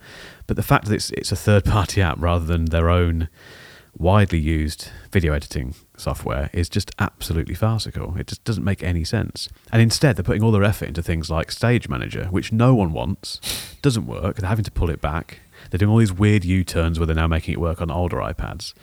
[0.47, 3.29] But the fact that it's, it's a third party app rather than their own
[3.97, 8.15] widely used video editing software is just absolutely farcical.
[8.17, 9.49] It just doesn't make any sense.
[9.71, 12.93] And instead, they're putting all their effort into things like Stage Manager, which no one
[12.93, 13.39] wants,
[13.81, 14.37] doesn't work.
[14.37, 15.39] They're having to pull it back.
[15.69, 18.17] They're doing all these weird U turns where they're now making it work on older
[18.17, 18.73] iPads.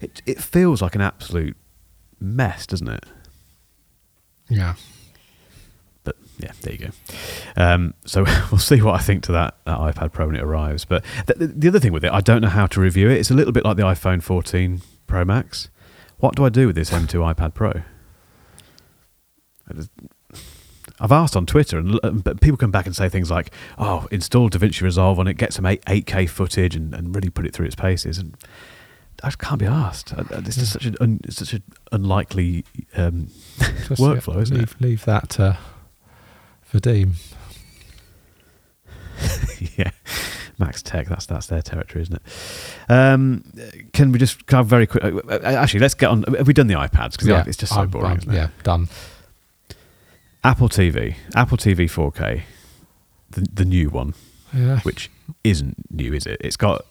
[0.00, 1.56] It, it feels like an absolute
[2.20, 3.04] mess, doesn't it?
[4.48, 4.74] Yeah.
[6.04, 6.90] But yeah, there you go.
[7.56, 10.84] Um, so we'll see what I think to that, that iPad Pro when it arrives.
[10.84, 13.18] But th- th- the other thing with it, I don't know how to review it.
[13.18, 15.68] It's a little bit like the iPhone 14 Pro Max.
[16.18, 17.82] What do I do with this M2 iPad Pro?
[20.98, 24.48] I've asked on Twitter, and but people come back and say things like, "Oh, install
[24.48, 27.66] DaVinci Resolve on it, get some 8, 8K footage, and, and really put it through
[27.66, 28.34] its paces." And
[29.22, 30.14] I just can't be asked.
[30.44, 31.62] This is such an un, such an
[31.92, 32.64] unlikely
[32.96, 35.54] um, Just, workflow, yeah, isn't leave, Leave that uh,
[36.62, 37.12] for Dean.
[39.76, 39.90] yeah,
[40.58, 42.22] Max Tech, that's that's their territory, isn't it?
[42.92, 43.44] Um,
[43.92, 45.04] can we just of very quick?
[45.04, 46.22] uh, uh, Actually, let's get on.
[46.24, 47.12] Have we done the iPads?
[47.12, 48.06] Because it's just so I'm- boring.
[48.08, 48.36] I'm- isn't it?
[48.36, 48.88] yeah, done.
[50.44, 52.42] Apple TV, Apple TV 4K,
[53.30, 54.14] the the new one,
[54.54, 54.80] Yeah.
[54.80, 55.10] which
[55.42, 56.40] isn't new, is it?
[56.40, 56.84] It's got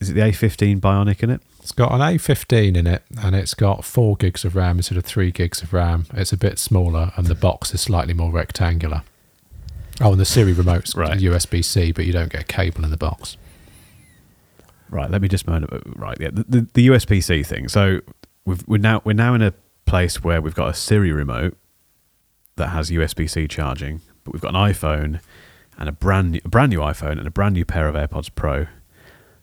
[0.00, 1.42] is it the A15 Bionic in it?
[1.60, 5.04] It's got an A15 in it, and it's got four gigs of RAM instead of
[5.04, 6.06] three gigs of RAM.
[6.14, 9.02] It's a bit smaller, and the box is slightly more rectangular.
[10.00, 11.18] Oh, and the Siri remote's Right.
[11.18, 13.36] USB C, but you don't get a cable in the box.
[14.88, 15.10] Right.
[15.10, 15.66] Let me just mind.
[15.94, 16.16] Right.
[16.20, 16.30] Yeah.
[16.32, 17.68] The, the, the USB C thing.
[17.68, 18.00] So
[18.44, 19.52] we've, we're now we're now in a
[19.86, 21.56] place where we've got a Siri remote
[22.56, 25.20] that has USB C charging, but we've got an iPhone
[25.78, 28.30] and a brand new, a brand new iPhone and a brand new pair of AirPods
[28.34, 28.66] Pro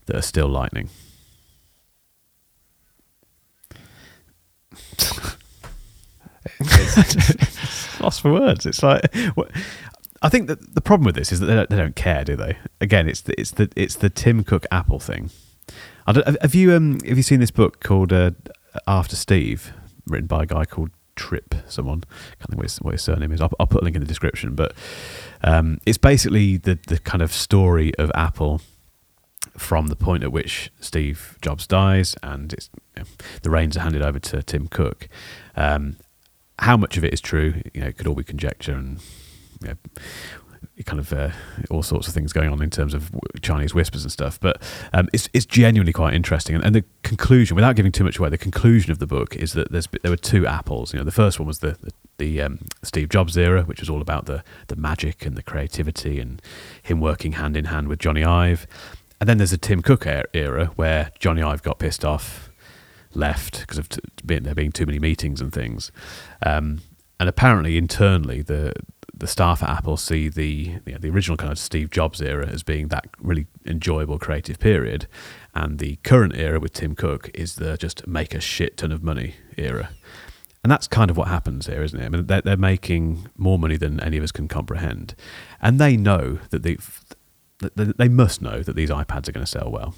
[0.08, 0.90] that are still Lightning.
[8.00, 8.66] Lost for words.
[8.66, 9.50] It's like what,
[10.22, 12.36] I think that the problem with this is that they don't, they don't care, do
[12.36, 12.58] they?
[12.82, 15.30] Again, it's the, it's the it's the Tim Cook Apple thing.
[16.08, 18.32] Have- you um have you seen this book called uh,
[18.88, 19.74] After Steve,
[20.06, 21.54] written by a guy called Tripp?
[21.68, 23.42] Someone I can't think what his, what his surname is.
[23.42, 24.56] I'll, I'll put a link in the description.
[24.56, 24.74] But
[25.44, 28.62] um, it's basically the the kind of story of Apple
[29.58, 33.08] from the point at which Steve Jobs dies and it's, you know,
[33.42, 35.10] the reins are handed over to Tim Cook.
[35.56, 35.98] Um,
[36.60, 37.62] how much of it is true?
[37.74, 39.00] You know, it could all be conjecture and
[39.62, 39.76] you know,
[40.86, 41.30] kind of uh,
[41.70, 44.40] all sorts of things going on in terms of Chinese whispers and stuff.
[44.40, 44.62] But
[44.94, 46.56] um, it's it's genuinely quite interesting.
[46.56, 49.54] And, and the conclusion, without giving too much away, the conclusion of the book is
[49.54, 50.94] that there's there were two apples.
[50.94, 53.90] You know, the first one was the the, the um, Steve Jobs era, which was
[53.90, 56.42] all about the the magic and the creativity and
[56.82, 58.68] him working hand in hand with Jony Ive.
[59.20, 62.52] And then there's a Tim Cook er- era where Jony Ive got pissed off,
[63.16, 65.92] left because of t- there being too many meetings and things.
[66.46, 66.82] Um,
[67.20, 68.74] and apparently, internally, the
[69.20, 72.48] the staff at Apple see the you know, the original kind of Steve Jobs era
[72.48, 75.08] as being that really enjoyable creative period,
[75.54, 79.04] and the current era with Tim Cook is the just make a shit ton of
[79.04, 79.90] money era.
[80.64, 82.06] And that's kind of what happens here, isn't it?
[82.06, 85.16] I mean, they're, they're making more money than any of us can comprehend,
[85.62, 86.78] and they know that they
[87.60, 89.96] they they must know that these iPads are going to sell well.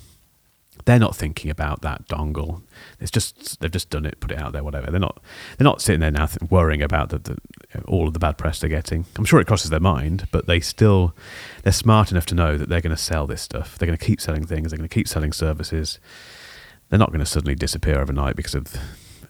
[0.90, 2.64] They're not thinking about that dongle.
[3.00, 4.90] It's just they've just done it, put it out there, whatever.
[4.90, 5.22] They're not
[5.56, 7.38] they're not sitting there now th- worrying about the, the
[7.86, 9.06] all of the bad press they're getting.
[9.16, 11.16] I'm sure it crosses their mind, but they still
[11.62, 13.78] they're smart enough to know that they're going to sell this stuff.
[13.78, 14.72] They're going to keep selling things.
[14.72, 16.00] They're going to keep selling services.
[16.90, 18.76] They're not going to suddenly disappear overnight because of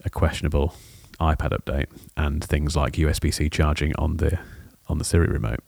[0.06, 0.76] a questionable
[1.20, 4.40] iPad update and things like USB-C charging on the
[4.88, 5.60] on the Siri remote.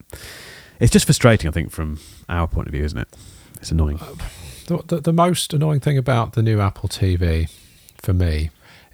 [0.80, 3.10] It's just frustrating, I think, from our point of view, isn't it?
[3.60, 4.00] It's annoying.
[4.00, 4.16] Uh,
[4.72, 7.52] The, the, the most annoying thing about the new Apple TV
[8.02, 8.52] for me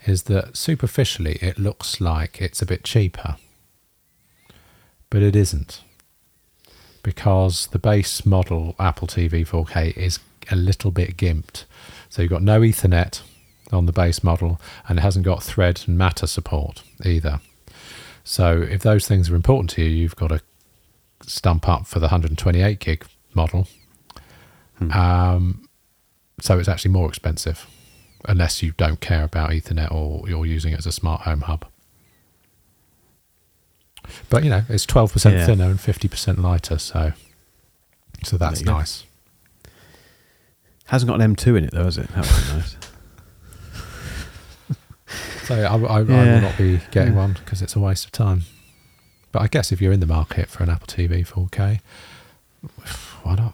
[0.08, 3.38] is that superficially it looks like it's a bit cheaper,
[5.12, 5.84] but it isn't.
[7.04, 10.18] Because the base model Apple TV 4K is
[10.50, 11.66] a little bit gimped.
[12.10, 13.22] So you've got no Ethernet
[13.72, 14.60] on the base model,
[14.90, 17.40] and it hasn't got Thread and Matter support either.
[18.24, 20.42] So if those things are important to you, you've got to
[21.22, 23.06] stump up for the 128 gig
[23.36, 23.68] model.
[24.92, 25.67] Um,
[26.40, 27.66] so it's actually more expensive,
[28.26, 31.66] unless you don't care about Ethernet or you're using it as a smart home hub.
[34.30, 35.46] But you know, it's twelve percent Yeah.
[35.46, 37.14] thinner and fifty percent lighter, so
[38.24, 38.72] so that's go.
[38.78, 39.04] nice.
[40.86, 42.08] Hasn't got an M2 in it though, has it?
[42.10, 42.78] That would be nice.
[45.44, 48.42] So I, I, I will not be getting one because it's a waste of time.
[49.32, 51.80] But I guess if you're in the market for an Apple TV 4K,
[53.24, 53.54] why not?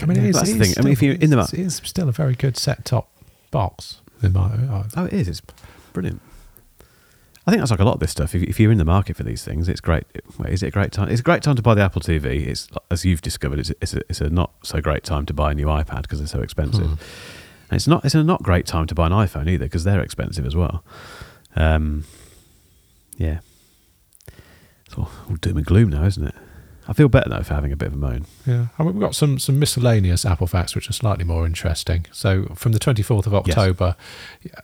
[0.00, 0.82] I mean, Yeah, it is, that's it the is thing.
[0.82, 3.08] I mean, if you're in the it's- it's still a very good set top
[3.50, 4.00] box.
[4.22, 5.28] In my, I- Oh, it is.
[5.28, 5.42] It's
[5.92, 6.20] brilliant.
[7.46, 8.34] I think that's like a lot of this stuff.
[8.34, 10.04] If, if you're in the market for these things, it's great.
[10.38, 11.08] Wait, is it a great time?
[11.08, 12.46] It's a great time to buy the Apple TV.
[12.46, 15.52] It's as you've discovered, it's it's a, it's a not so great time to buy
[15.52, 16.84] a new iPad because they're so expensive.
[16.86, 16.92] Hmm.
[17.70, 20.02] And it's not it's a not great time to buy an iPhone either because they're
[20.02, 20.84] expensive as well.
[21.56, 22.04] Um,
[23.16, 23.38] yeah,
[24.84, 26.34] it's all, all doom and gloom now, isn't it?
[26.88, 28.24] I feel better though for having a bit of a moan.
[28.46, 32.06] Yeah, I mean, we've got some some miscellaneous Apple facts which are slightly more interesting.
[32.12, 33.94] So, from the twenty fourth of October,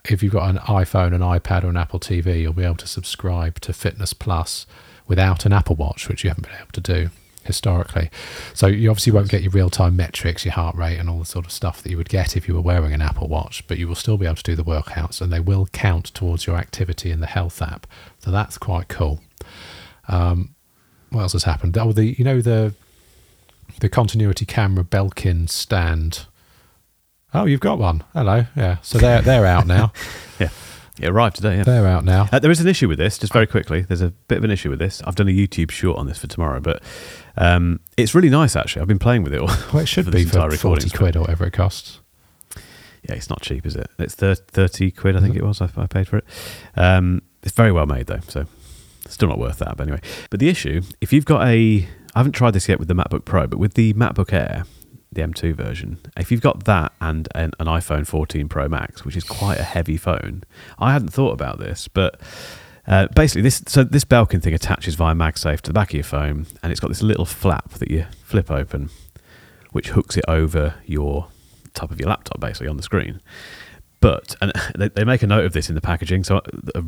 [0.05, 2.87] if you've got an iPhone, an iPad, or an Apple TV, you'll be able to
[2.87, 4.65] subscribe to Fitness Plus
[5.07, 7.09] without an Apple Watch, which you haven't been able to do
[7.43, 8.09] historically.
[8.55, 11.25] So, you obviously won't get your real time metrics, your heart rate, and all the
[11.25, 13.67] sort of stuff that you would get if you were wearing an Apple Watch.
[13.67, 16.47] But you will still be able to do the workouts, and they will count towards
[16.47, 17.85] your activity in the Health app.
[18.17, 19.19] So that's quite cool.
[20.07, 20.54] Um,
[21.15, 21.77] what else has happened?
[21.77, 22.73] Oh, the you know the
[23.79, 26.25] the continuity camera Belkin stand.
[27.33, 28.03] Oh, you've got one.
[28.13, 28.45] Hello.
[28.55, 28.77] Yeah.
[28.81, 29.91] So they're they're out now.
[30.39, 30.49] Yeah.
[30.97, 31.57] It arrived today.
[31.57, 31.63] Yeah.
[31.63, 32.29] They're out now.
[32.31, 33.81] Uh, there is an issue with this, just very quickly.
[33.81, 35.01] There's a bit of an issue with this.
[35.03, 36.81] I've done a YouTube short on this for tomorrow, but
[37.35, 38.81] um, it's really nice actually.
[38.81, 39.41] I've been playing with it.
[39.41, 41.99] All, Well, it should for be for forty quid or whatever it costs.
[43.07, 43.87] Yeah, it's not cheap, is it?
[43.99, 45.39] It's thir- 30 quid, I think Mhm.
[45.39, 45.61] it was.
[45.61, 46.25] I, I paid for it.
[46.75, 48.45] Um, it's very well made, though, so
[49.07, 49.77] still not worth that.
[49.77, 52.87] But anyway, but the issue, if you've got a, I haven't tried this yet with
[52.87, 54.65] the MacBook Pro, but with the MacBook Air,
[55.11, 59.15] the M2 version, if you've got that and an, an iPhone 14 Pro Max, which
[59.15, 60.43] is quite a heavy phone,
[60.77, 62.19] I hadn't thought about this, but.
[62.87, 66.03] Uh, basically, this so this Belkin thing attaches via MagSafe to the back of your
[66.03, 68.91] phone, and it's got this little flap that you flip open,
[69.71, 71.29] which hooks it over your
[71.73, 73.21] top of your laptop, basically on the screen.
[74.01, 76.23] But and they, they make a note of this in the packaging.
[76.23, 76.41] So uh,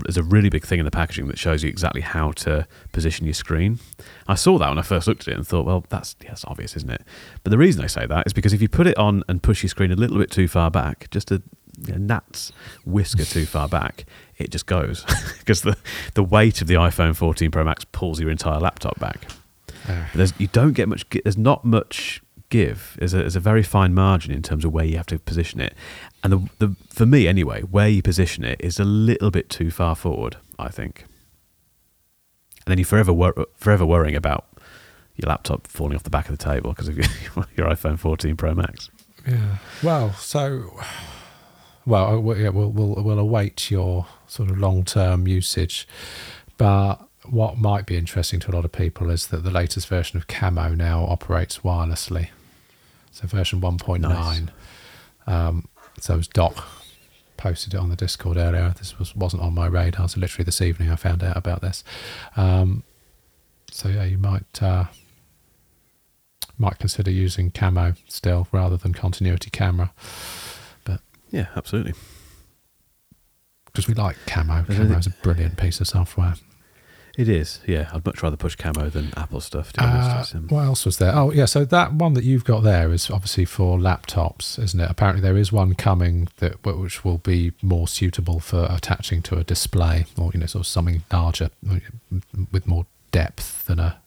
[0.06, 3.26] there's a really big thing in the packaging that shows you exactly how to position
[3.26, 3.80] your screen.
[4.28, 6.76] I saw that when I first looked at it and thought, well, that's yeah, obvious,
[6.76, 7.02] isn't it?
[7.44, 9.64] But the reason I say that is because if you put it on and push
[9.64, 11.42] your screen a little bit too far back, just a,
[11.88, 12.52] a gnat's
[12.86, 14.06] whisker too far back,
[14.38, 15.04] it just goes
[15.40, 15.78] because the
[16.14, 19.28] the weight of the iPhone 14 Pro Max pulls your entire laptop back.
[20.14, 21.06] There's you don't get much.
[21.24, 22.98] There's not much give.
[23.02, 25.60] is a, there's a very fine margin in terms of where you have to position
[25.60, 25.74] it,
[26.24, 29.72] and the, the for me anyway, where you position it is a little bit too
[29.72, 30.38] far forward.
[30.60, 31.06] I think,
[32.66, 34.46] and then you're forever wor- forever worrying about
[35.16, 37.08] your laptop falling off the back of the table because of your,
[37.58, 38.90] your iPhone 14 Pro Max.
[39.28, 39.58] Yeah.
[39.84, 40.80] Well, so,
[41.86, 45.88] well, uh, yeah, we'll we'll we'll await your sort of long term usage,
[46.58, 50.18] but what might be interesting to a lot of people is that the latest version
[50.18, 52.30] of Camo now operates wirelessly.
[53.18, 54.52] So version one point nine.
[55.26, 55.68] Um,
[56.00, 56.64] so as Doc
[57.36, 58.74] posted it on the Discord earlier.
[58.78, 60.08] This was wasn't on my radar.
[60.08, 61.84] So literally this evening I found out about this.
[62.36, 62.84] Um,
[63.72, 64.86] so yeah, you might uh,
[66.60, 69.92] might consider using Camo still rather than continuity camera
[70.84, 71.02] But
[71.32, 71.94] Yeah, absolutely.
[73.66, 74.64] because we like Camo.
[74.64, 76.36] Camo is a brilliant piece of software.
[77.18, 77.60] It is.
[77.66, 79.74] Yeah, I'd much rather push camo than Apple stuff.
[79.74, 80.36] To be honest.
[80.36, 81.16] Uh, um, what else was there?
[81.16, 81.46] Oh, yeah.
[81.46, 84.90] So that one that you've got there is obviously for laptops, isn't it?
[84.90, 89.44] Apparently, there is one coming that which will be more suitable for attaching to a
[89.44, 91.50] display, or you know, sort of something larger
[92.52, 93.98] with more depth than a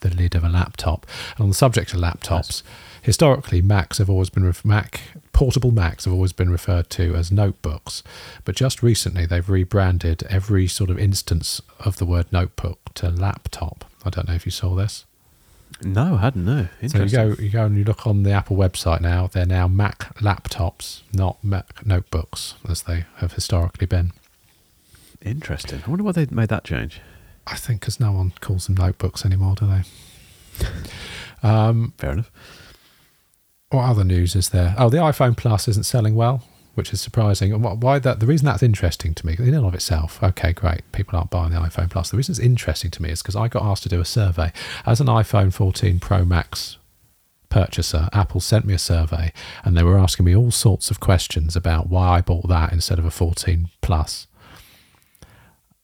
[0.00, 1.06] the lid of a laptop.
[1.36, 2.62] And on the subject of laptops,
[3.02, 5.00] historically, Macs have always been Mac
[5.32, 8.02] portable Macs have always been referred to as notebooks,
[8.44, 13.86] but just recently they've rebranded every sort of instance of the word notebook to laptop.
[14.04, 15.06] I don't know if you saw this.
[15.82, 16.44] no, I hadn't.
[16.44, 19.28] No, So you go, you go and you look on the Apple website now.
[19.28, 24.12] They're now Mac laptops, not Mac notebooks, as they have historically been.
[25.22, 25.82] Interesting.
[25.86, 27.00] I wonder why they made that change.
[27.46, 30.68] I think because no one calls them notebooks anymore, do they?
[31.48, 32.30] um, Fair enough.
[33.70, 34.74] what other news is there?
[34.78, 37.52] Oh, the iPhone Plus isn't selling well, which is surprising.
[37.52, 38.20] And what, why that?
[38.20, 41.52] The reason that's interesting to me, in and of itself, okay, great, people aren't buying
[41.52, 42.10] the iPhone Plus.
[42.10, 44.52] The reason it's interesting to me is because I got asked to do a survey
[44.86, 46.76] as an iPhone 14 Pro Max
[47.48, 48.08] purchaser.
[48.12, 49.32] Apple sent me a survey,
[49.64, 52.98] and they were asking me all sorts of questions about why I bought that instead
[53.00, 54.26] of a 14 Plus.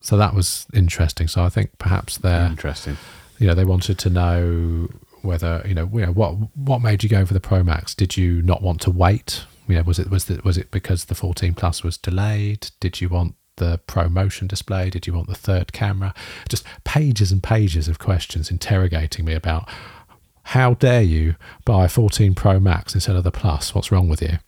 [0.07, 1.27] So that was interesting.
[1.27, 2.97] So I think perhaps they're Interesting.
[3.39, 4.89] you know they wanted to know
[5.23, 7.93] whether you know, you know what what made you go for the Pro Max?
[7.93, 9.45] Did you not want to wait?
[9.67, 12.71] You know, was it was it was it because the 14 Plus was delayed?
[12.79, 14.91] Did you want the Pro Motion display?
[14.91, 16.15] Did you want the third camera?
[16.49, 19.69] Just pages and pages of questions interrogating me about
[20.45, 21.35] how dare you
[21.65, 23.75] buy a 14 Pro Max instead of the Plus?
[23.75, 24.39] What's wrong with you?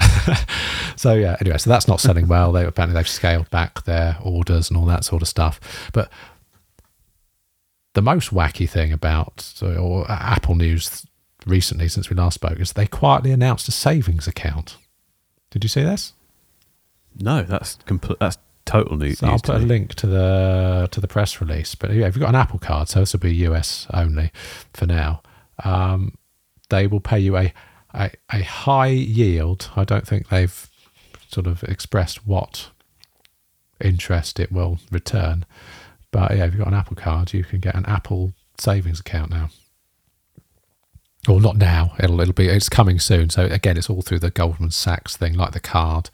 [0.96, 2.52] so yeah, anyway, so that's not selling well.
[2.52, 5.90] They apparently they've scaled back their orders and all that sort of stuff.
[5.92, 6.10] But
[7.94, 11.06] the most wacky thing about or Apple News
[11.46, 14.76] recently, since we last spoke, is they quietly announced a savings account.
[15.50, 16.14] Did you see this?
[17.18, 18.18] No, that's complete.
[18.18, 19.18] That's total news.
[19.18, 21.74] So I'll put a link to the to the press release.
[21.74, 24.32] But yeah, if you've got an Apple card, so this will be US only
[24.72, 25.22] for now.
[25.64, 26.14] Um,
[26.70, 27.52] they will pay you a,
[27.94, 29.70] a a high yield.
[29.76, 30.68] I don't think they've
[31.28, 32.70] sort of expressed what
[33.80, 35.44] interest it will return.
[36.10, 39.30] But yeah, if you've got an Apple card, you can get an Apple savings account
[39.30, 39.48] now.
[41.28, 41.94] Well, not now.
[41.98, 43.30] It'll it'll be it's coming soon.
[43.30, 46.10] So again, it's all through the Goldman Sachs thing, like the card.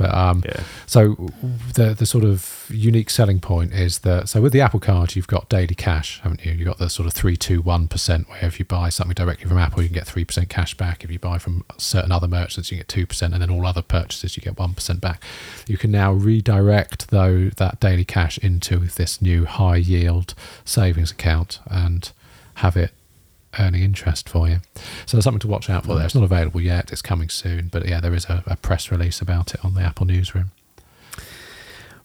[0.00, 0.62] But um, Yeah.
[0.86, 1.28] so
[1.74, 5.26] the the sort of unique selling point is that so with the Apple Card you've
[5.26, 6.52] got daily cash, haven't you?
[6.52, 9.46] You've got the sort of three two one percent where if you buy something directly
[9.46, 11.04] from Apple you can get three percent cash back.
[11.04, 13.82] If you buy from certain other merchants you get two percent, and then all other
[13.82, 15.22] purchases you get one percent back.
[15.68, 20.34] You can now redirect though that daily cash into this new high yield
[20.64, 22.10] savings account and
[22.54, 22.92] have it
[23.58, 24.58] earning interest for you.
[25.06, 26.04] So there's something to watch out for there.
[26.04, 26.92] It's not available yet.
[26.92, 29.82] It's coming soon, but yeah, there is a, a press release about it on the
[29.82, 30.52] Apple newsroom.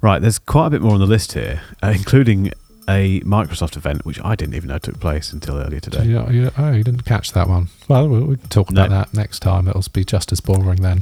[0.02, 2.52] Right, there's quite a bit more on the list here, uh, including
[2.88, 6.06] a Microsoft event, which I didn't even know took place until earlier today.
[6.06, 7.70] You, you, oh, you didn't catch that one.
[7.88, 8.98] Well, we, we can talk about No.
[8.98, 9.68] that next time.
[9.68, 11.02] It'll be just as boring then.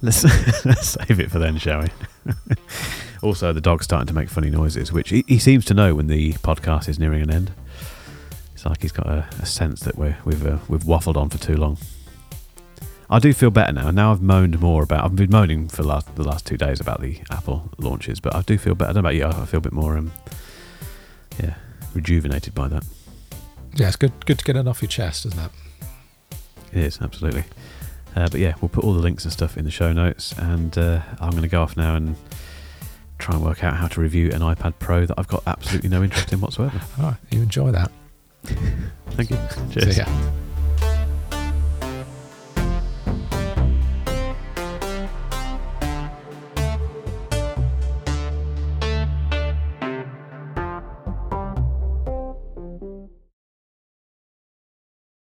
[0.00, 0.24] Let's,
[0.64, 2.34] let's save it for then, shall we?
[3.22, 6.06] also, the dog's starting to make funny noises, which he, he seems to know when
[6.06, 7.52] the podcast is nearing an end.
[8.62, 11.36] It's like he's got a, a sense that we're, we've uh, we've waffled on for
[11.36, 11.78] too long.
[13.10, 13.90] I do feel better now.
[13.90, 15.04] Now I've moaned more about.
[15.04, 18.36] I've been moaning for the last, the last two days about the Apple launches, but
[18.36, 18.90] I do feel better.
[18.90, 19.42] I don't know about you.
[19.42, 20.12] I feel a bit more, um,
[21.42, 21.54] yeah,
[21.92, 22.84] rejuvenated by that.
[23.74, 24.12] Yeah, it's good.
[24.26, 25.50] Good to get it off your chest, isn't it?
[26.72, 27.42] It is absolutely.
[28.14, 30.78] Uh, but yeah, we'll put all the links and stuff in the show notes, and
[30.78, 32.14] uh, I'm going to go off now and
[33.18, 36.04] try and work out how to review an iPad Pro that I've got absolutely no
[36.04, 36.80] interest in whatsoever.
[37.00, 37.90] All right, you enjoy that.
[38.44, 39.38] Thank you.
[39.70, 39.98] Cheers.